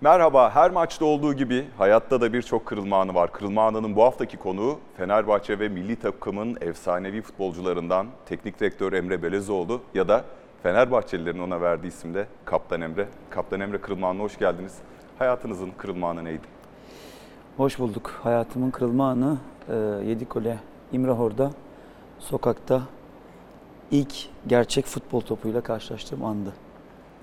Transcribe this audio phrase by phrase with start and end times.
[0.00, 3.32] Merhaba, her maçta olduğu gibi hayatta da birçok kırılma anı var.
[3.32, 9.80] Kırılma anının bu haftaki konuğu Fenerbahçe ve milli takımın efsanevi futbolcularından teknik direktör Emre Belezoğlu
[9.94, 10.24] ya da
[10.62, 13.08] Fenerbahçelilerin ona verdiği isimle Kaptan Emre.
[13.30, 14.78] Kaptan Emre kırılma anına hoş geldiniz.
[15.18, 16.46] Hayatınızın kırılma anı neydi?
[17.56, 18.20] Hoş bulduk.
[18.22, 19.38] Hayatımın kırılma anı
[19.68, 19.74] e,
[20.08, 20.58] Yedikule
[20.92, 21.50] İmrahor'da
[22.18, 22.82] sokakta
[23.90, 24.14] ilk
[24.46, 26.52] gerçek futbol topuyla karşılaştığım andı.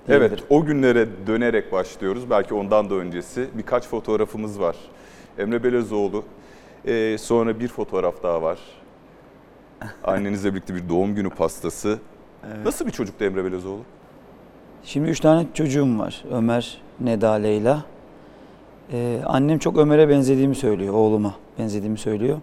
[0.08, 2.30] Evet, o günlere dönerek başlıyoruz.
[2.30, 3.48] Belki ondan da öncesi.
[3.54, 4.76] Birkaç fotoğrafımız var.
[5.38, 6.24] Emre Belezoğlu,
[6.86, 8.58] ee, sonra bir fotoğraf daha var.
[10.04, 11.98] Annenizle birlikte bir doğum günü pastası.
[12.64, 13.80] Nasıl bir çocuktu Emre Belezoğlu?
[14.84, 16.24] Şimdi üç tane çocuğum var.
[16.32, 17.84] Ömer, Neda, Leyla.
[18.92, 22.38] E, annem çok Ömer'e benzediğimi söylüyor, oğluma benzediğimi söylüyor.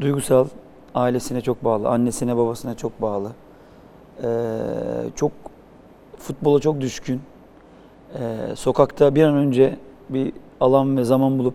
[0.00, 0.46] Duygusal,
[0.94, 3.32] ailesine çok bağlı, annesine babasına çok bağlı.
[4.22, 4.28] E,
[5.16, 5.32] çok
[6.22, 7.20] futbola çok düşkün.
[8.18, 9.76] E, sokakta bir an önce
[10.08, 11.54] bir alan ve zaman bulup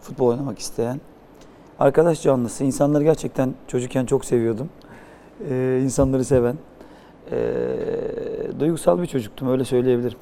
[0.00, 1.00] futbol oynamak isteyen.
[1.78, 2.64] Arkadaş canlısı.
[2.64, 4.68] İnsanları gerçekten çocukken çok seviyordum.
[5.50, 6.56] E, insanları seven.
[7.30, 7.40] E,
[8.60, 10.18] duygusal bir çocuktum öyle söyleyebilirim.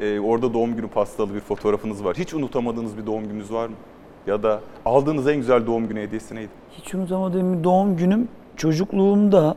[0.00, 2.16] Ee, orada doğum günü pastalı bir fotoğrafınız var.
[2.18, 3.74] Hiç unutamadığınız bir doğum gününüz var mı?
[4.26, 6.50] Ya da aldığınız en güzel doğum günü hediyesi neydi?
[6.72, 9.56] Hiç unutamadığım bir doğum günüm çocukluğumda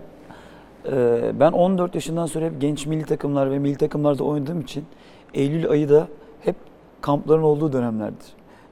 [1.39, 4.85] ben 14 yaşından sonra hep genç milli takımlar ve milli takımlarda oynadığım için
[5.33, 6.07] Eylül ayı da
[6.41, 6.55] hep
[7.01, 8.27] kampların olduğu dönemlerdir.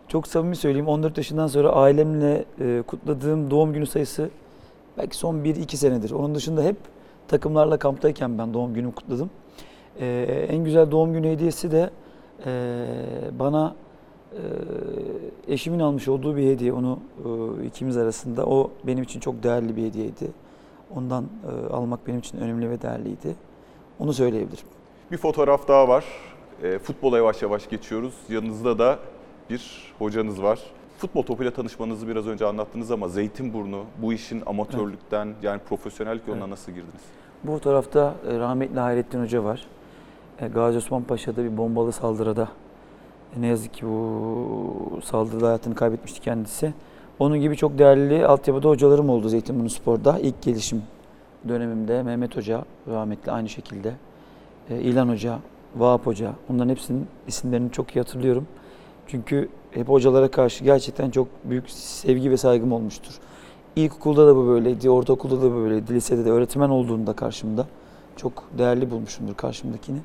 [0.08, 4.30] Çok samimi söyleyeyim 14 yaşından sonra ailemle e, kutladığım doğum günü sayısı
[4.98, 6.12] belki son 1-2 senedir.
[6.12, 6.76] Onun dışında hep
[7.28, 9.30] takımlarla kamptayken ben doğum günümü kutladım.
[10.00, 11.90] E, en güzel doğum günü hediyesi de
[12.46, 12.86] e,
[13.40, 13.76] bana
[14.34, 16.74] e, eşimin almış olduğu bir hediye.
[16.74, 17.00] Onu
[17.66, 18.46] ikimiz arasında.
[18.46, 20.32] O benim için çok değerli bir hediyeydi.
[20.96, 23.36] Ondan e, almak benim için önemli ve değerliydi.
[24.00, 24.66] Onu söyleyebilirim.
[25.12, 26.06] Bir fotoğraf daha var.
[26.64, 28.14] Ee, futbola yavaş yavaş geçiyoruz.
[28.30, 29.00] Yanınızda da
[29.50, 30.60] bir hocanız var.
[30.98, 36.52] Futbol topuyla tanışmanızı biraz önce anlattınız ama Zeytinburnu bu işin amatörlükten yani profesyonellik yoluna Evet.
[36.52, 37.02] nasıl girdiniz?
[37.44, 39.66] Bu fotoğrafta e, rahmetli Hayrettin Hoca var.
[40.40, 42.48] E, Gazi Osman Paşa'da bir bombalı saldırıda
[43.38, 46.74] e, ne yazık ki bu saldırıda hayatını kaybetmişti kendisi.
[47.20, 50.20] Onun gibi çok değerli altyapıda hocalarım oldu Zeytinburnu Spor'da.
[50.20, 50.84] İlk gelişim
[51.48, 53.94] dönemimde Mehmet Hoca rahmetli aynı şekilde.
[54.70, 55.40] E, İlhan Hoca,
[55.76, 56.34] Vahap Hoca.
[56.50, 58.48] Bunların hepsinin isimlerini çok iyi hatırlıyorum.
[59.08, 63.20] Çünkü hep hocalara karşı gerçekten çok büyük sevgi ve saygım olmuştur.
[63.76, 67.66] İlkokulda da bu böyleydi, ortaokulda da böyleydi, lisede de öğretmen olduğunda karşımda
[68.16, 70.00] çok değerli bulmuşumdur karşımdakini.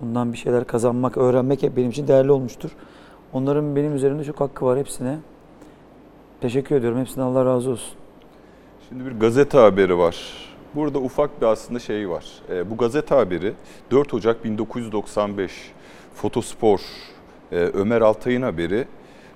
[0.00, 2.70] Bundan bir şeyler kazanmak, öğrenmek hep benim için değerli olmuştur.
[3.32, 5.18] Onların benim üzerimde çok hakkı var hepsine.
[6.40, 7.00] Teşekkür ediyorum.
[7.00, 7.94] Hepsine Allah razı olsun.
[8.88, 10.16] Şimdi bir gazete haberi var.
[10.74, 12.24] Burada ufak bir aslında şey var.
[12.50, 13.52] Ee, bu gazete haberi
[13.90, 15.72] 4 Ocak 1995
[16.14, 16.80] Fotospor
[17.52, 18.86] e, Ömer Altay'ın haberi.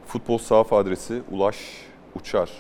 [0.06, 1.56] Futbol sahaf adresi Ulaş
[2.14, 2.50] Uçar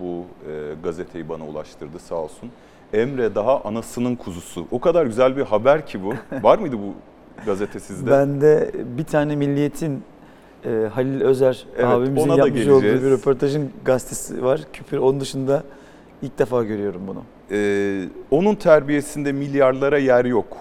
[0.00, 2.50] bu e, gazeteyi bana ulaştırdı sağ olsun.
[2.92, 4.66] Emre daha anasının kuzusu.
[4.70, 6.14] O kadar güzel bir haber ki bu.
[6.42, 6.94] Var mıydı bu
[7.46, 8.10] gazete sizde?
[8.10, 10.02] Ben de bir tane Milliyet'in
[10.64, 14.60] e, Halil Özer Evet, abimizin yapmış olduğu bir röportajın gazetesi var.
[14.72, 14.96] Küpür.
[14.98, 15.62] Onun dışında
[16.22, 17.22] ilk defa görüyorum bunu.
[17.50, 20.56] Ee, onun terbiyesinde milyarlara yer yok.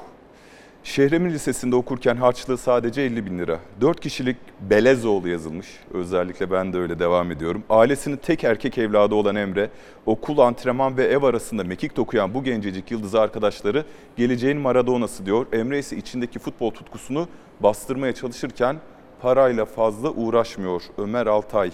[0.84, 3.60] Şehremin Lisesi'nde okurken harçlığı sadece 50 bin lira.
[3.82, 4.38] 4 kişilik
[4.70, 5.68] Belezoğlu yazılmış.
[5.94, 7.64] Özellikle ben de öyle devam ediyorum.
[7.70, 9.70] Ailesinin tek erkek evladı olan Emre,
[10.06, 13.86] okul, antrenman ve ev arasında mekik dokuyan bu gencecik yıldız arkadaşları
[14.18, 15.46] geleceğin Maradona'sı diyor.
[15.54, 17.28] Emre ise içindeki futbol tutkusunu
[17.60, 18.76] bastırmaya çalışırken
[19.22, 20.84] parayla fazla uğraşmıyor.
[20.98, 21.72] Ömer Altay.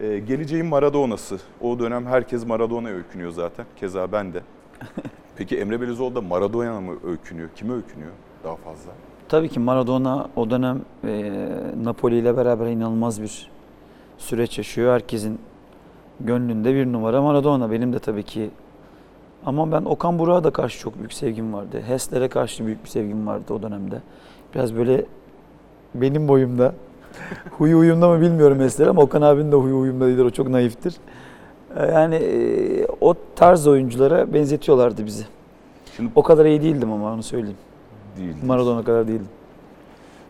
[0.00, 1.38] Ee, geleceğin Maradona'sı.
[1.60, 3.66] O dönem herkes Maradona'ya öykünüyor zaten.
[3.76, 4.40] Keza ben de.
[5.36, 7.48] Peki Emre Belözoğlu da Maradona'ya mı öykünüyor?
[7.56, 8.12] Kime öykünüyor
[8.44, 8.92] daha fazla?
[9.28, 11.32] Tabii ki Maradona o dönem e,
[11.82, 13.50] Napoli ile beraber inanılmaz bir
[14.18, 14.94] süreç yaşıyor.
[14.94, 15.38] Herkesin
[16.20, 17.70] gönlünde bir numara Maradona.
[17.70, 18.50] Benim de tabii ki.
[19.46, 21.82] Ama ben Okan Burak'a da karşı çok büyük sevgim vardı.
[21.86, 24.00] Hesler'e karşı büyük bir sevgim vardı o dönemde.
[24.54, 25.04] Biraz böyle
[26.00, 26.74] benim boyumda.
[27.50, 30.24] huyu huyumda mı bilmiyorum Hesler ama Okan abinin de huyu huyumda değildir.
[30.24, 30.94] O çok naiftir.
[31.76, 35.24] E, Yani e, o tarz oyunculara benzetiyorlardı bizi.
[35.96, 37.56] Şimdi O kadar iyi değildim ama onu söyleyeyim.
[38.18, 38.34] değil.
[38.46, 39.28] Maradona kadar değildim.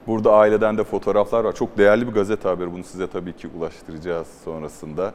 [0.06, 1.52] Burada aileden de fotoğraflar var.
[1.54, 2.72] Çok değerli bir gazete haberi.
[2.72, 5.12] Bunu size tabii ki ulaştıracağız sonrasında.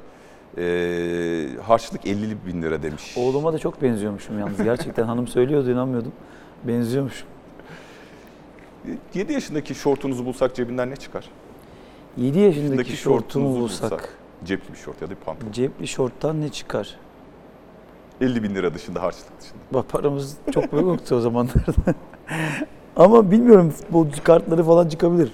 [0.58, 3.18] Ee, harçlık 50 bin lira demiş.
[3.18, 4.64] Oğluma da çok benziyormuşum yalnız.
[4.64, 6.12] Gerçekten hanım söylüyordu inanmıyordum.
[6.64, 7.28] Benziyormuşum.
[9.14, 11.26] 7 yaşındaki şortunuzu bulsak cebinden ne çıkar?
[12.18, 14.10] 7 yaşındaki Yaşındaki şortumu şortunuzu bulsak,
[14.46, 15.52] Cepli bir şort ya da bir pantolon.
[15.52, 16.96] cepli şorttan ne çıkar?
[18.22, 19.60] 50 bin lira dışında harçlık dışında.
[19.72, 21.74] Bak paramız çok büyük yoktu o zamanlarda.
[22.96, 25.32] Ama bilmiyorum futbolcu kartları falan çıkabilir.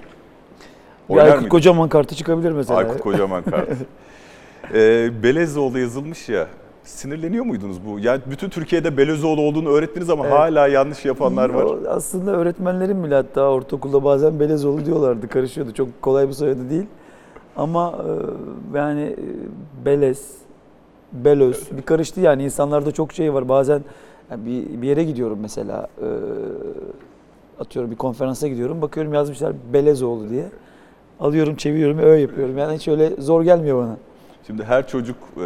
[1.09, 1.49] Oynar Aykut mıydın?
[1.49, 2.79] Kocaman kartı çıkabilir mesela.
[2.79, 3.69] Aykut Kocaman kart.
[4.73, 6.47] ee, Belezoğlu yazılmış ya.
[6.87, 7.99] Sinirleniyor muydunuz bu?
[7.99, 10.37] Yani bütün Türkiye'de Belezoğlu olduğunu öğrettiniz ama Evet.
[10.37, 11.65] hala yanlış yapanlar var.
[11.89, 15.27] Aslında öğretmenlerim bile hatta ortaokulda bazen Belezoğlu diyorlardı.
[15.27, 15.73] Karışıyordu.
[15.73, 16.85] Çok kolay bir soyadı değil.
[17.55, 17.95] Ama
[18.73, 19.15] e, yani e,
[19.85, 20.31] Belez,
[21.13, 22.43] Belöz bir karıştı yani.
[22.43, 23.49] insanlarda çok şey var.
[23.49, 23.81] Bazen
[24.31, 25.87] yani bir, bir yere gidiyorum mesela.
[26.01, 26.07] e,
[27.59, 28.81] atıyorum bir konferansa gidiyorum.
[28.81, 30.45] Bakıyorum yazmışlar Belezoğlu diye.
[31.19, 32.57] Alıyorum, çeviriyorum, öyle yapıyorum.
[32.57, 33.97] Yani hiç öyle zor gelmiyor bana.
[34.47, 35.41] Şimdi her çocuk e,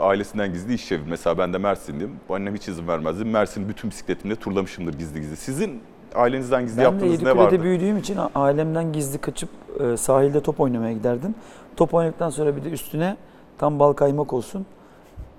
[0.00, 1.02] ailesinden gizli iş çevir.
[1.08, 2.16] Mesela ben de Mersinliyim.
[2.30, 3.24] Annem hiç izin vermezdi.
[3.24, 5.36] Mersin'i bütün bisikletimle turlamışımdır gizli gizli.
[5.36, 5.80] Sizin
[6.14, 7.62] ailenizden gizli Ben de yaptığınız ne vardı?
[7.62, 9.48] büyüdüğüm için ailemden gizli kaçıp
[9.80, 11.34] e, sahilde top oynamaya giderdim.
[11.76, 13.16] Top oynadıktan sonra bir de üstüne
[13.58, 14.66] tam bal kaymak olsun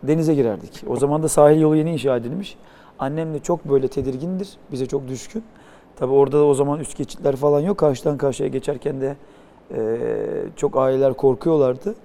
[0.04, 0.84] denize girerdik.
[0.88, 2.58] O zaman da sahil yolu yeni inşa edilmiş.
[3.00, 4.50] Annem de çok böyle tedirgindir.
[4.72, 5.44] Bize çok düşkün.
[5.96, 7.78] Tabi orada da o zaman üst geçitler falan yok.
[7.78, 9.16] Karşıdan karşıya geçerken de
[9.76, 9.98] e,
[10.56, 11.96] çok aileler korkuyorlardı.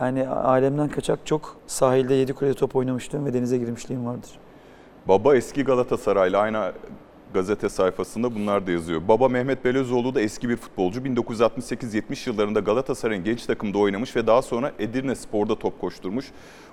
[0.00, 4.30] Yani ailemden kaçak çok sahilde Yedikule'de top oynamıştım ve denize girmişliğim vardır.
[5.08, 6.72] Baba eski Galatasaraylı aynı
[7.34, 9.08] gazete sayfasında bunlar da yazıyor.
[9.08, 11.00] Baba Mehmet Belözoğlu da eski bir futbolcu.
[11.00, 16.26] 1968-70 yıllarında Galatasaray'ın genç takımda oynamış ve daha sonra Edirne Spor'da top koşturmuş.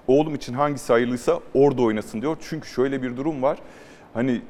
[0.08, 2.38] Oğlum için hangisi hayırlıysa orada oynasın diyor.
[2.50, 3.58] Çünkü şöyle bir durum var.
[4.14, 4.42] Hani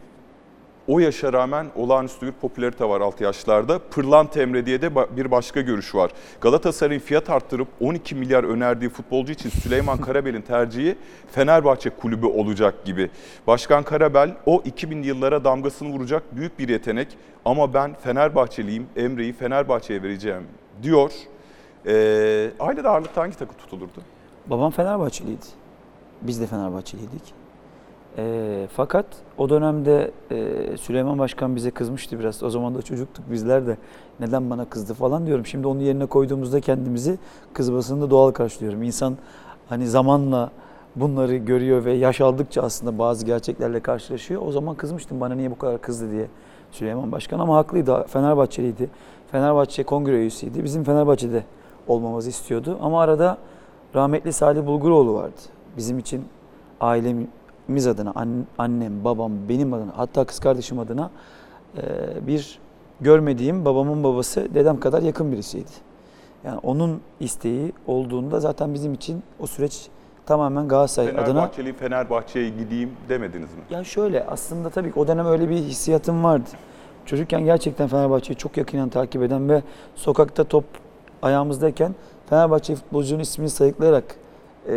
[0.91, 3.79] o yaşa rağmen olağanüstü bir popülarite var 6 yaşlarda.
[3.79, 6.11] Pırlanta Emre diye de bir başka görüş var.
[6.41, 10.95] Galatasaray'ın fiyat arttırıp 12 milyar önerdiği futbolcu için Süleyman Karabel'in tercihi
[11.31, 13.09] Fenerbahçe kulübü olacak gibi.
[13.47, 17.07] Başkan Karabel o 2000'li yıllara damgasını vuracak büyük bir yetenek
[17.45, 20.43] ama ben Fenerbahçeliyim, Emre'yi Fenerbahçe'ye vereceğim
[20.83, 21.11] diyor.
[21.85, 24.01] Ee, ailede ağırlıkta hangi takım tutulurdu?
[24.47, 25.45] Babam Fenerbahçeliydi.
[26.21, 27.40] Biz de Fenerbahçeliydik.
[28.17, 29.05] Ee, fakat
[29.37, 32.43] o dönemde e, Süleyman Başkan bize kızmıştı biraz.
[32.43, 33.77] O zaman da çocuktuk bizler de.
[34.19, 35.45] Neden bana kızdı falan diyorum.
[35.45, 37.19] Şimdi onun yerine koyduğumuzda kendimizi
[37.53, 38.83] kızmasını da doğal karşılıyorum.
[38.83, 39.17] İnsan
[39.69, 40.51] hani zamanla
[40.95, 44.41] bunları görüyor ve yaş aldıkça aslında bazı gerçeklerle karşılaşıyor.
[44.45, 46.27] O zaman kızmıştım bana niye bu kadar kızdı diye
[46.71, 48.05] Süleyman Başkan ama haklıydı.
[48.07, 48.89] Fenerbahçeliydi.
[49.31, 50.63] Fenerbahçe kongre üyesiydi.
[50.63, 51.43] Bizim Fenerbahçe'de
[51.87, 52.77] olmamızı istiyordu.
[52.81, 53.37] Ama arada
[53.95, 55.41] rahmetli Salih Bulguroğlu vardı.
[55.77, 56.25] Bizim için
[57.71, 61.09] ailemiz adına, an- annem, babam, benim adına, hatta kız kardeşim adına
[61.77, 61.81] e,
[62.27, 62.59] bir
[63.01, 65.71] görmediğim babamın babası dedem kadar yakın birisiydi.
[66.43, 69.87] Yani onun isteği olduğunda zaten bizim için o süreç
[70.25, 73.61] tamamen Galatasaray adına Fenerbahçeliyim, Fenerbahçe'ye gideyim demediniz mi?
[73.69, 76.49] ya şöyle aslında tabii ki o dönem öyle bir hissiyatım vardı.
[77.05, 79.61] Çocukken gerçekten Fenerbahçe'yi çok yakından takip eden ve
[79.95, 80.63] sokakta top
[81.21, 81.95] ayağımızdayken
[82.29, 84.03] Fenerbahçe futbolcunun ismini sayıklayarak
[84.67, 84.73] e,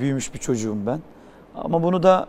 [0.00, 1.00] büyümüş bir çocuğum ben.
[1.54, 2.26] Ama bunu da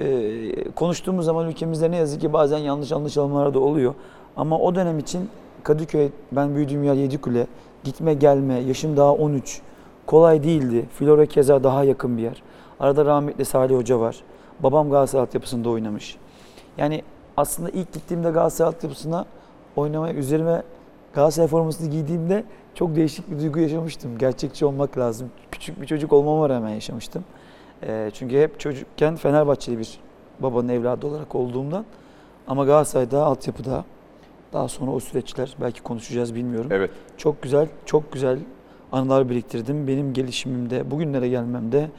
[0.00, 3.94] e, konuştuğumuz zaman ülkemizde ne yazık ki bazen yanlış anlaşılmalar da oluyor.
[4.36, 5.28] Ama o dönem için
[5.62, 7.46] Kadıköy, ben büyüdüğüm yer Yedikule,
[7.84, 9.60] gitme gelme, yaşım daha 13.
[10.06, 10.86] Kolay değildi.
[10.98, 12.42] Flora keza daha yakın bir yer.
[12.80, 14.16] Arada rahmetli Salih Hoca var.
[14.60, 16.16] Babam Galatasaray altyapısında oynamış.
[16.78, 17.02] Yani
[17.36, 19.24] aslında ilk gittiğimde Galatasaray altyapısına
[19.76, 20.62] oynamaya üzerime
[21.14, 24.18] Galatasaray formasını giydiğimde çok değişik bir duygu yaşamıştım.
[24.18, 25.30] Gerçekçi olmak lazım.
[25.50, 27.24] Küçük bir çocuk olmama rağmen yaşamıştım.
[27.82, 29.98] Eee, çünkü hep çocukken Fenerbahçeli bir
[30.40, 31.84] babanın evladı olarak olduğumdan
[32.46, 33.84] ama Galatasaray'da altyapıda
[34.52, 36.68] daha sonra o süreçler belki konuşacağız bilmiyorum.
[36.72, 36.90] Evet.
[37.16, 38.38] Çok güzel, çok güzel
[38.92, 39.86] anılar biriktirdim.
[39.88, 41.90] Benim gelişimimde, bugünlere gelmemde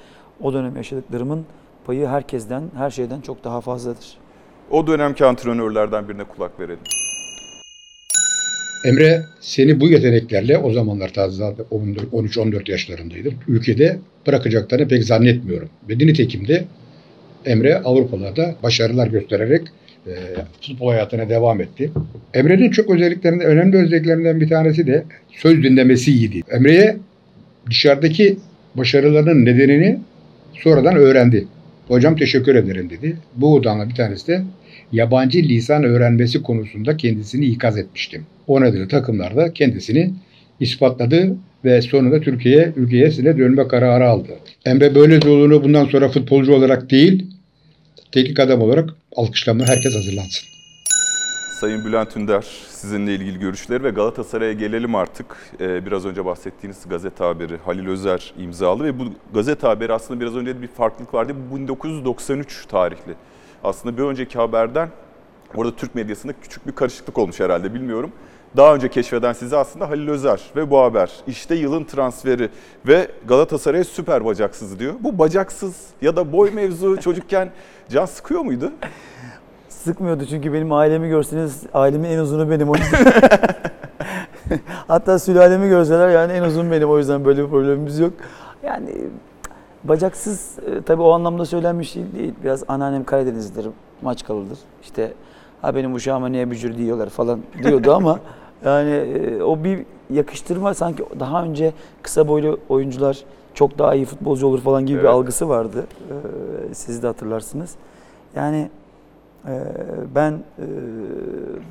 [0.42, 1.46] o dönem yaşadıklarımın
[1.86, 4.18] payı herkesten, her şeyden çok daha fazladır.
[4.72, 6.84] O dönemki antrenörlerden birine kulak verelim.
[8.86, 13.34] Emre seni bu yeteneklerle o zamanlar taze 13-14 yaşlarındaydım.
[13.48, 15.70] Ülkede bırakacaklarını pek zannetmiyorum.
[15.90, 16.46] Ve nitekim
[17.46, 19.62] Emre Avrupalarda başarılar göstererek
[20.08, 20.14] e,
[20.62, 21.92] futbol hayatına devam etti.
[22.34, 26.42] Emre'nin çok özelliklerinden, önemli özelliklerinden bir tanesi de söz dinlemesi iyiydi.
[26.52, 26.98] Emre'ye
[27.70, 28.38] dışarıdaki
[28.76, 30.00] başarılarının nedenini
[30.54, 31.48] sonradan öğrendi.
[31.88, 33.18] Hocam teşekkür ederim dedi.
[33.36, 34.42] Bu odanla bir tanesi de
[34.92, 38.26] yabancı lisan öğrenmesi konusunda kendisini ikaz etmiştim.
[38.48, 40.14] O nedenle takımlarda kendisini
[40.60, 44.30] ispatladı ve sonunda Türkiye'ye ülkeye dönme kararı aldı.
[44.66, 47.28] Emre Böylezoğlu'nu bundan sonra futbolcu olarak değil,
[48.12, 50.50] teknik adam olarak alkışlamaya herkes hazırlansın.
[51.60, 55.26] Sayın Bülent Ünder, sizinle ilgili görüşleri ve Galatasaray'a gelelim artık.
[55.62, 59.04] Ee, biraz önce bahsettiğiniz gazete haberi Halil Özer imzalı ve bu
[59.34, 61.36] gazete haberi aslında biraz önce bir farklılık vardı.
[61.52, 63.14] Bu 1993 tarihli.
[63.64, 64.90] Aslında bir önceki haberden
[65.56, 68.12] orada Türk medyasında küçük bir karışıklık olmuş herhalde bilmiyorum.
[68.58, 71.12] Daha önce keşfeden size aslında Halil Özer ve bu haber.
[71.28, 72.50] İşte yılın transferi
[72.88, 74.94] ve Galatasaray'a süper bacaksız diyor.
[75.00, 77.50] Bu bacaksız ya da boy mevzu çocukken
[77.90, 78.72] can sıkıyor muydu?
[79.70, 83.14] Sıkmıyordu çünkü benim ailemi görseniz ailemin en uzunu benim o yüzden.
[84.88, 88.14] Hatta sülalemi görseler yani en uzun benim o yüzden böyle bir problemimiz yok.
[88.64, 88.96] Yani
[89.84, 92.34] bacaksız e, tabii o anlamda söylenmiş değil, değil.
[92.44, 93.68] Biraz anneannem Karadenizlidir,
[94.02, 94.58] maç kalıdır.
[94.84, 95.14] İşte
[95.62, 98.20] ha benim uşağıma niye bücür diyorlar falan diyordu ama
[98.66, 104.48] yani e, o bir yakıştırma sanki daha önce kısa boylu oyuncular çok daha iyi futbolcu
[104.48, 105.14] olur falan gibi bir Evet.
[105.14, 105.88] algısı vardı.
[106.10, 107.76] Ee, siz de hatırlarsınız.
[108.36, 108.70] Yani
[109.48, 109.64] e,
[110.16, 110.66] ben e,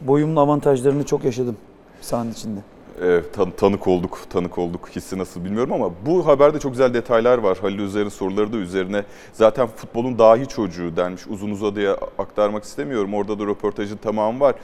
[0.06, 1.56] boyumun avantajlarını çok yaşadım
[2.00, 2.60] sahanın içinde.
[3.02, 4.88] Evet, tan- tanık olduk, tanık olduk.
[4.96, 7.58] Hissi nasıl bilmiyorum ama bu haberde çok güzel detaylar var.
[7.62, 9.04] Halil Özer'in soruları da üzerine.
[9.32, 11.26] Zaten futbolun dahi çocuğu denmiş.
[11.26, 13.14] Uzun uzadıya aktarmak istemiyorum.
[13.14, 14.54] Orada da röportajın tamamı var.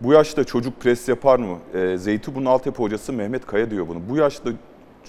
[0.00, 1.58] Bu yaşta çocuk pres yapar mı?
[1.74, 3.98] Ee, Zeytinburnu altyapı hocası Mehmet Kaya diyor bunu.
[4.08, 4.50] Bu yaşta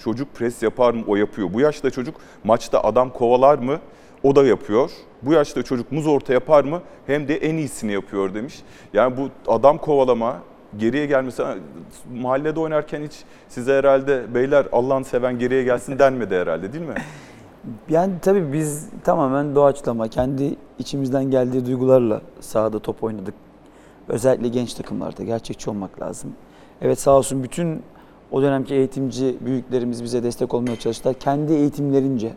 [0.04, 1.02] çocuk pres yapar mı?
[1.06, 1.52] O yapıyor.
[1.52, 2.14] Bu yaşta çocuk
[2.44, 3.80] maçta adam kovalar mı?
[4.22, 4.90] O da yapıyor.
[5.22, 6.82] Bu yaşta çocuk muz orta yapar mı?
[7.06, 8.62] Hem de en iyisini yapıyor demiş.
[8.92, 10.38] Yani bu adam kovalama,
[10.78, 11.42] geriye gelmesi
[12.14, 13.12] mahallede oynarken hiç
[13.48, 16.94] size herhalde beyler Allah'ını seven geriye gelsin denmedi herhalde değil mi?
[17.88, 23.34] Yani tabii biz tamamen doğaçlama, kendi içimizden geldiği duygularla sahada top oynadık.
[24.08, 26.32] Özellikle genç takımlarda gerçekçi olmak lazım.
[26.82, 27.82] Evet sağ olsun bütün
[28.30, 31.14] o dönemki eğitimci büyüklerimiz bize destek olmaya çalıştılar.
[31.14, 32.32] Kendi eğitimlerince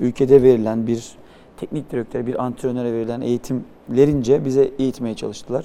[0.00, 1.12] ülkede verilen bir
[1.56, 5.64] teknik direktöre, bir antrenöre verilen eğitimlerince bize eğitmeye çalıştılar.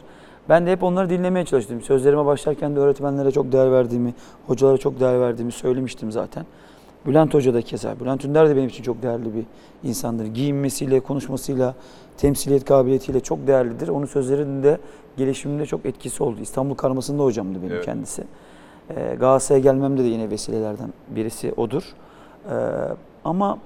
[0.50, 1.82] Ben de hep onları dinlemeye çalıştım.
[1.82, 4.14] Sözlerime başlarken de öğretmenlere çok değer verdiğimi,
[4.48, 6.46] hocalara çok değer verdiğimi söylemiştim zaten.
[7.06, 8.00] Bülent Hoca da keza.
[8.00, 9.46] Bülent Ünder de benim için çok değerli bir
[9.90, 10.26] insandır.
[10.26, 11.76] Giyinmesiyle, konuşmasıyla,
[12.18, 13.88] temsiliyet kabiliyetiyle çok değerlidir.
[13.88, 14.78] Onun sözlerinde
[15.18, 16.38] gelişimimde çok etkisi oldu.
[16.42, 17.86] İstanbul Karması'nda hocamdı benim Evet.
[17.86, 18.24] kendisi.
[18.90, 21.84] Ee, Galatasaray'a gelmemde de yine vesilelerden birisi odur.
[22.52, 22.56] Ee,
[23.26, 23.58] ama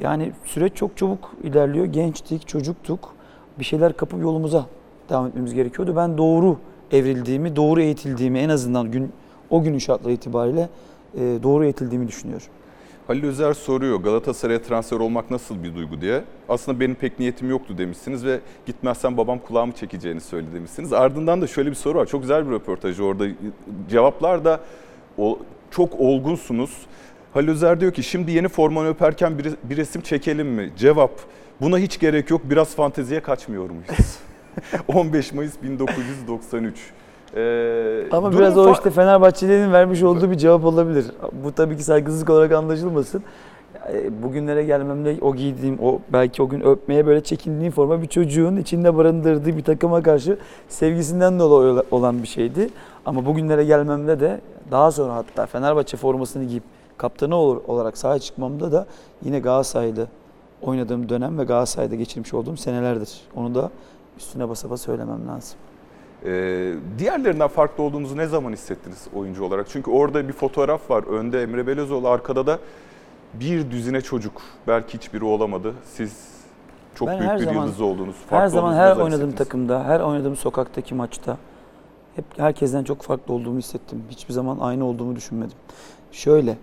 [0.00, 1.84] yani süreç çok çabuk ilerliyor.
[1.86, 3.08] Gençtik, çocuktuk.
[3.58, 4.66] Bir şeyler kapıp yolumuza
[5.10, 5.96] devam etmemiz gerekiyordu.
[5.96, 6.58] Ben doğru
[6.92, 9.12] evrildiğimi, doğru eğitildiğimi en azından gün
[9.50, 10.68] o günün şartları itibariyle
[11.14, 12.46] e, doğru eğitildiğimi düşünüyorum.
[13.06, 16.24] Halil Özer soruyor Galatasaray'a transfer olmak nasıl bir duygu diye.
[16.48, 20.92] Aslında benim pek niyetim yoktu demişsiniz ve gitmezsen babam kulağımı çekeceğini söyledi demişsiniz.
[20.92, 22.06] Ardından da şöyle bir soru var.
[22.06, 23.26] Çok güzel bir röportaj orada.
[23.90, 24.60] Cevaplar da
[25.18, 25.38] o,
[25.70, 26.70] çok olgunsunuz.
[27.34, 30.72] Halil Özer diyor ki şimdi yeni formanı öperken bir, bir resim çekelim mi?
[30.76, 31.10] Cevap
[31.60, 33.86] buna hiç gerek yok biraz fanteziye kaçmıyor muyuz?
[34.88, 36.92] 15 Mayıs 1993.
[37.36, 41.06] Ee, Ama biraz o işte Fenerbahçelilerin vermiş olduğu bir cevap olabilir.
[41.44, 43.22] Bu tabii ki saygısızlık olarak anlaşılmasın.
[43.92, 48.56] E, Bugünlere gelmemde o giydiğim, o belki o gün öpmeye böyle çekindiğim forma bir çocuğun
[48.56, 50.38] içinde barındırdığı bir takıma karşı
[50.68, 52.68] sevgisinden dolayı olan bir şeydi.
[53.06, 54.40] Ama bugünlere gelmemde de
[54.70, 56.62] daha sonra hatta Fenerbahçe formasını giyip
[56.96, 58.86] kaptanı olarak sahaya çıkmamda da
[59.24, 60.06] yine Galatasaray'da
[60.62, 63.20] oynadığım dönem ve Galatasaray'da geçirmiş olduğum senelerdir.
[63.36, 63.70] Onu da
[64.18, 65.58] üstüne basa basa söylemem lazım.
[66.24, 69.66] Ee, diğerlerinden farklı olduğunuzu ne zaman hissettiniz oyuncu olarak?
[69.70, 71.02] Çünkü orada bir fotoğraf var.
[71.04, 72.58] Önde Emre Belözoğlu, arkada da
[73.34, 74.42] bir düzine çocuk.
[74.66, 75.74] Belki hiçbiri olamadı.
[75.84, 76.28] Siz
[76.94, 78.16] çok Ben büyük her bir zaman- yıldız oldunuz.
[78.22, 79.48] Her Farklı zaman her zaman oynadığım hissettiniz?
[79.48, 81.36] takımda, her oynadığım sokaktaki maçta
[82.16, 84.02] hep herkesten çok farklı olduğumu hissettim.
[84.10, 85.56] Hiçbir zaman aynı olduğumu düşünmedim.
[86.12, 86.56] Şöyle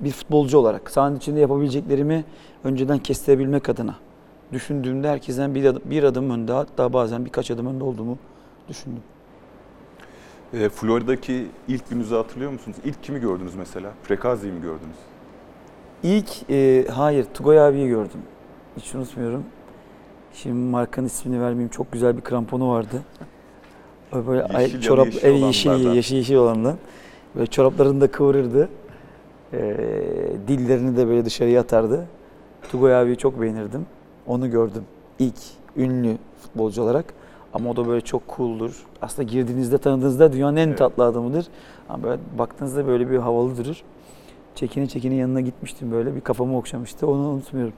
[0.00, 2.24] bir futbolcu olarak sahanın içinde yapabileceklerimi
[2.64, 3.94] önceden kestirebilmek adına
[4.52, 8.18] düşündüğümde herkesten bir adım, bir adım önde hatta bazen birkaç adım önde olduğumu
[8.68, 9.02] düşündüm.
[10.54, 12.76] Ee, Florida'daki ilk gününüzü hatırlıyor musunuz?
[12.84, 13.90] İlk kimi gördünüz mesela?
[14.04, 14.96] Prekazi'yi mi gördünüz?
[16.02, 18.20] İlk e, hayır Tugay abiyi gördüm.
[18.76, 19.44] Hiç unutmuyorum.
[20.34, 21.68] Şimdi markanın ismini vermeyeyim.
[21.68, 23.02] Çok güzel bir kramponu vardı.
[24.26, 25.92] Böyle Yeşil ay- çorap yeşil evet, yeşil olanlardan.
[25.94, 26.76] yeşil yeşil olandan.
[27.34, 28.68] Böyle çoraplarını da kıvırırdı.
[29.52, 29.76] Ee,
[30.48, 32.06] dillerini de böyle dışarıya atardı.
[32.70, 33.86] Tugay abiyi çok beğenirdim.
[34.26, 34.84] Onu gördüm.
[35.18, 35.34] İlk
[35.76, 37.04] ünlü futbolcu olarak.
[37.54, 38.86] Ama o da böyle çok cool'dur.
[39.02, 40.78] Aslında girdiğinizde tanıdığınızda dünyanın en Evet.
[40.78, 41.46] tatlı adamıdır.
[41.88, 43.82] Ama böyle baktığınızda böyle bir havalı durur.
[44.54, 47.06] Çekini çekini yanına gitmiştim böyle bir kafamı okşamıştı.
[47.06, 47.72] Onu unutmuyorum.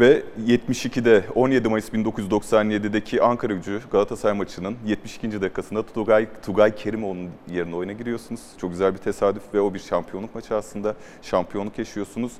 [0.00, 5.40] Ve 72'de 17 Mayıs 1997'deki Ankara gücü Galatasaray maçının 72.
[5.40, 8.40] dakikasında Tugay, Tugay Kerimoğlu'nun yerine oyuna giriyorsunuz.
[8.60, 10.94] Çok güzel bir tesadüf ve o bir şampiyonluk maçı aslında.
[11.22, 12.32] Şampiyonluk yaşıyorsunuz.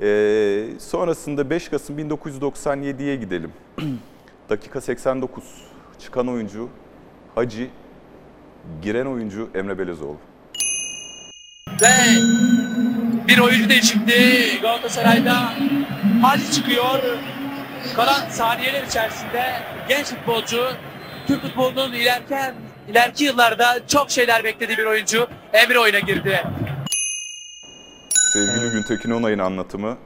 [0.00, 3.52] Ee, sonrasında 5 Kasım 1997'ye gidelim.
[4.50, 5.44] Dakika 89.
[5.98, 6.68] Çıkan oyuncu
[7.34, 7.68] Hacı,
[8.82, 10.16] giren oyuncu Emre Belözoğlu.
[11.82, 11.88] Ve
[13.28, 15.54] bir oyuncu değişikliği Galatasaray'da
[16.22, 16.98] Hacı çıkıyor.
[17.96, 19.44] Kalan saniyeler içerisinde
[19.88, 20.66] genç futbolcu
[21.26, 22.54] Türk futbolunun ilerken
[22.90, 26.44] ileriki yıllarda çok şeyler beklediği bir oyuncu Emre oyuna girdi.
[28.32, 29.96] Sevgili Güntekin Onay'ın anlatımı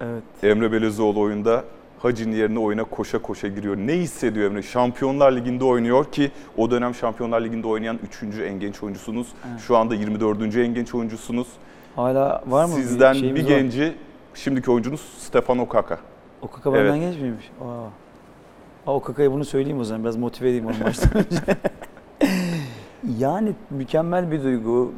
[0.00, 0.22] Evet.
[0.42, 1.64] Emre Belözoğlu oyunda
[2.02, 3.76] Hacı'nın yerine oyuna koşa koşa giriyor.
[3.76, 4.62] Ne hissediyor Emre?
[4.62, 8.38] Şampiyonlar Ligi'nde oynuyor ki o dönem Şampiyonlar Ligi'nde oynayan 3.
[8.40, 9.28] en genç oyuncusunuz.
[9.66, 10.56] Şu anda 24.
[10.56, 11.48] en genç oyuncusunuz.
[11.96, 12.74] Hala var mı?
[12.74, 13.92] Sizden bir, şeyimiz var?
[14.34, 15.98] Şimdiki oyuncunuz Stefano Kaka.
[16.42, 17.00] O Kaka benden Evet.
[17.00, 17.50] genç miymiş?
[17.64, 17.86] Aa.
[18.90, 20.04] Aa, o Kaka'ya bunu söyleyeyim o zaman.
[20.04, 21.56] Biraz motive edeyim onu maçtan önce.
[23.18, 24.92] yani mükemmel bir duygu.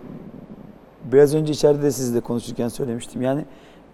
[1.12, 3.23] Biraz önce içeride de sizle konuşurken söylemiştim.
[3.23, 3.45] Yani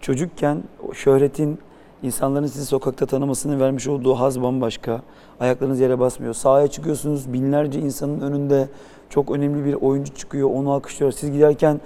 [0.01, 1.59] çocukken şöhretin
[2.03, 5.03] insanların sizi sokakta tanımasının vermiş olduğu haz bambaşka.
[5.41, 6.35] Ayaklarınız yere basmıyor.
[6.35, 8.69] Sahaya çıkıyorsunuz binlerce insanın önünde
[9.11, 10.51] çok önemli bir oyuncu çıkıyor.
[10.55, 11.13] Onu alkışlıyor.
[11.13, 11.81] Siz giderken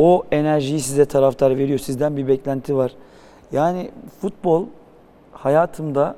[0.00, 1.78] o enerjiyi size taraftar veriyor.
[1.78, 2.92] Sizden bir beklenti var.
[3.52, 3.90] Yani
[4.20, 4.66] futbol
[5.32, 6.16] hayatımda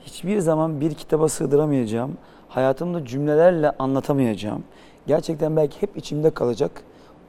[0.00, 2.12] hiçbir zaman bir kitaba sığdıramayacağım,
[2.48, 4.64] hayatımda cümlelerle anlatamayacağım.
[5.06, 6.70] Gerçekten belki hep içimde kalacak.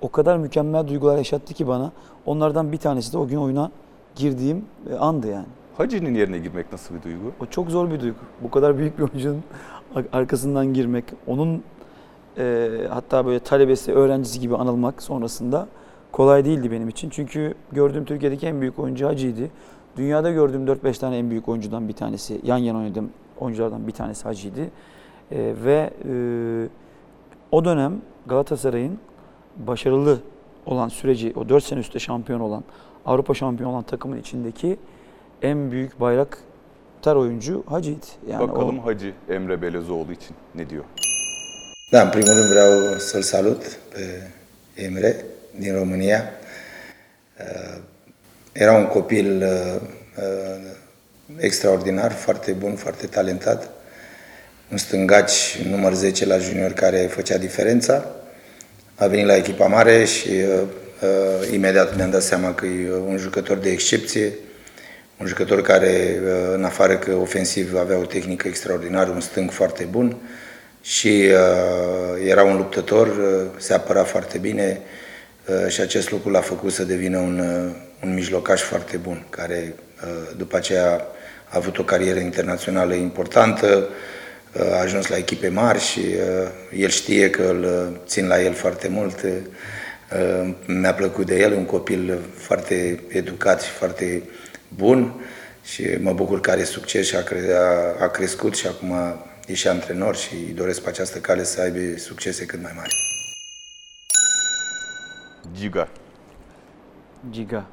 [0.01, 1.91] O kadar mükemmel duygular yaşattı ki bana.
[2.25, 3.71] Onlardan bir tanesi de o gün oyuna
[4.15, 5.45] girdiğim e, andı yani.
[5.77, 7.31] Hacı'nın yerine girmek nasıl bir duygu?
[7.41, 8.17] O çok zor bir duygu.
[8.43, 9.43] Bu kadar büyük bir oyuncunun
[9.95, 11.63] ar- arkasından girmek, onun
[12.37, 15.67] e, hatta böyle talebesi, öğrencisi gibi anılmak sonrasında
[16.17, 17.09] kolay değildi benim için.
[17.09, 19.49] Çünkü gördüğüm Türkiye'deki en büyük oyuncu Hacı'ydı.
[19.97, 23.09] Dünyada gördüğüm 4-5 tane en büyük oyuncudan bir tanesi, yan yana oynadığım
[23.39, 24.61] oyunculardan bir tanesi Hacı'ydı.
[24.61, 24.69] E,
[25.65, 26.13] ve e,
[27.51, 28.99] o dönem Galatasaray'ın
[29.57, 30.19] başarılı
[30.65, 32.63] olan süreci, o 4 sene üstte şampiyon olan,
[33.05, 34.77] Avrupa şampiyonu olan takımın içindeki
[35.41, 38.05] en büyük bayraktar oyuncu Hacı'ydı.
[38.29, 40.83] Yani Bakalım o, Hacı Emre Belezoğlu için ne diyor?
[41.91, 44.31] Da, în primul rând vreau să-l salut pe
[44.75, 46.31] Emre din România.
[47.39, 47.81] Uh,
[48.57, 49.81] Era un copil uh,
[50.15, 50.71] uh,
[51.37, 53.69] extraordinar, foarte bun, foarte talentat.
[54.71, 58.05] Un stângaci număr 10 la junior care făcea diferența.
[58.95, 60.61] A venit la echipa mare și uh,
[61.01, 64.33] uh, imediat mi-am dat seama că e un jucător de excepție,
[65.17, 69.83] un jucător care, uh, în afară că ofensiv, avea o tehnică extraordinară, un stâng foarte
[69.83, 70.15] bun
[70.81, 75.05] și uh, era un luptător, uh, se apăra foarte bine uh,
[75.67, 79.73] și acest lucru l-a făcut să devină un, uh, un mijlocaș foarte bun, care
[80.03, 81.07] uh, după aceea
[81.49, 83.87] a avut o carieră internațională importantă,
[84.53, 88.41] uh, a ajuns la echipe mari și uh, el știe că îl uh, țin la
[88.41, 89.21] el foarte mult.
[89.21, 94.23] Uh, Mi-a plăcut de el, un copil foarte educat și foarte
[94.75, 95.25] bun
[95.63, 98.93] și mă bucur că are succes și a, cre- a, a crescut și acum
[99.47, 103.06] e și antrenor și îi doresc pe această cale să aibă succese cât mai mari.
[105.57, 105.87] Giga.
[107.33, 107.63] Giga.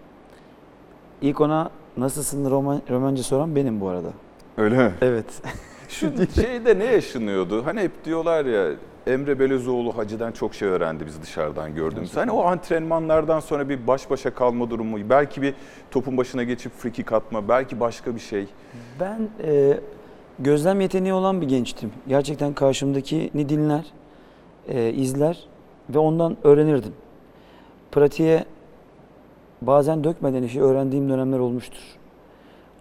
[1.22, 4.08] İlk ona nasılsın Roman, Romence soran benim bu arada.
[4.56, 4.92] Öyle mi?
[5.00, 5.42] Evet.
[5.88, 7.66] Şu şeyde ne yaşanıyordu?
[7.66, 8.70] Hani hep diyorlar ya
[9.06, 12.16] Emre Belezoğlu Hacı'dan çok şey öğrendi biz dışarıdan gördüğümüz.
[12.16, 15.54] Hani o antrenmanlardan sonra bir baş başa kalma durumu, belki bir
[15.90, 18.46] topun başına geçip free kick atma, belki başka bir şey.
[19.00, 19.80] Ben e,
[20.38, 21.92] gözlem yeteneği olan bir gençtim.
[22.08, 23.84] Gerçekten karşımdakini dinler,
[24.68, 25.46] e, izler
[25.90, 26.92] ve ondan öğrenirdim.
[27.94, 28.44] Pratiğe
[29.62, 31.82] bazen dökmeden işi öğrendiğim dönemler olmuştur.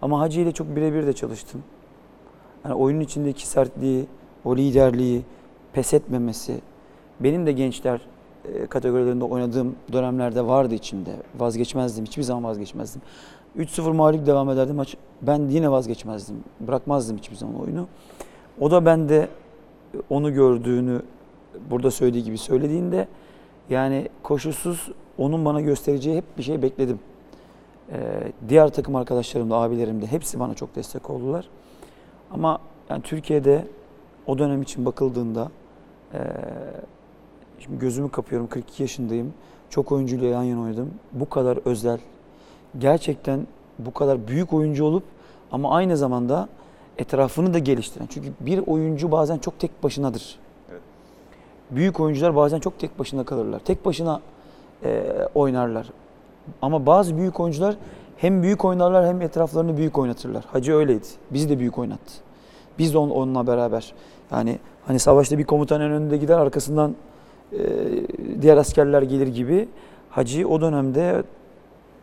[0.02, 1.62] Ama Hacı ile çok birebir de çalıştım.
[2.64, 4.06] Yani oyunun içindeki sertliği,
[4.44, 5.22] o liderliği,
[5.72, 6.60] pes etmemesi,
[7.20, 8.00] benim de gençler
[8.44, 11.16] e, kategorilerinde oynadığım dönemlerde vardı içimde.
[11.38, 13.02] Vazgeçmezdim, hiçbir zaman vazgeçmezdim.
[13.58, 14.96] 3-0 mağlup devam ederdi maç.
[15.22, 16.36] Ben yine vazgeçmezdim.
[16.60, 17.86] Bırakmazdım hiçbir zaman oyunu.
[18.60, 19.28] O da bende
[20.10, 21.02] onu gördüğünü
[21.70, 23.08] burada söylediği gibi söylediğinde
[23.70, 26.98] yani koşulsuz onun bana göstereceği hep bir şey bekledim.
[27.92, 31.48] Ee, diğer takım arkadaşlarım da abilerim de hepsi bana çok destek oldular.
[32.30, 32.58] Ama
[32.90, 33.66] yani Türkiye'de
[34.26, 35.50] o dönem için bakıldığında
[36.14, 36.20] eee,
[37.60, 39.32] şimdi gözümü kapıyorum 42 yaşındayım.
[39.70, 40.90] Çok oyuncuyla yan yana oynadım.
[41.12, 41.98] Bu kadar özel,
[42.78, 43.46] gerçekten
[43.78, 45.02] bu kadar büyük oyuncu olup
[45.52, 46.48] ama aynı zamanda
[46.98, 48.06] etrafını da geliştiren.
[48.10, 50.38] Çünkü bir oyuncu bazen çok tek başınadır.
[50.70, 50.80] Evet.
[51.70, 53.58] Büyük oyuncular bazen çok tek başına kalırlar.
[53.60, 54.20] Tek başına
[54.84, 55.86] eee, oynarlar.
[56.62, 57.76] Ama bazı büyük oyuncular
[58.16, 60.44] hem büyük oynarlar hem etraflarını büyük oynatırlar.
[60.52, 61.06] Hacı öyleydi.
[61.30, 62.12] Bizi de büyük oynattı.
[62.78, 63.94] Biz de on- onunla beraber.
[64.32, 66.94] Yani hani savaşta bir komutan en önünde gider arkasından
[67.52, 67.58] e,
[68.42, 69.68] diğer askerler gelir gibi.
[70.10, 71.22] Hacı o dönemde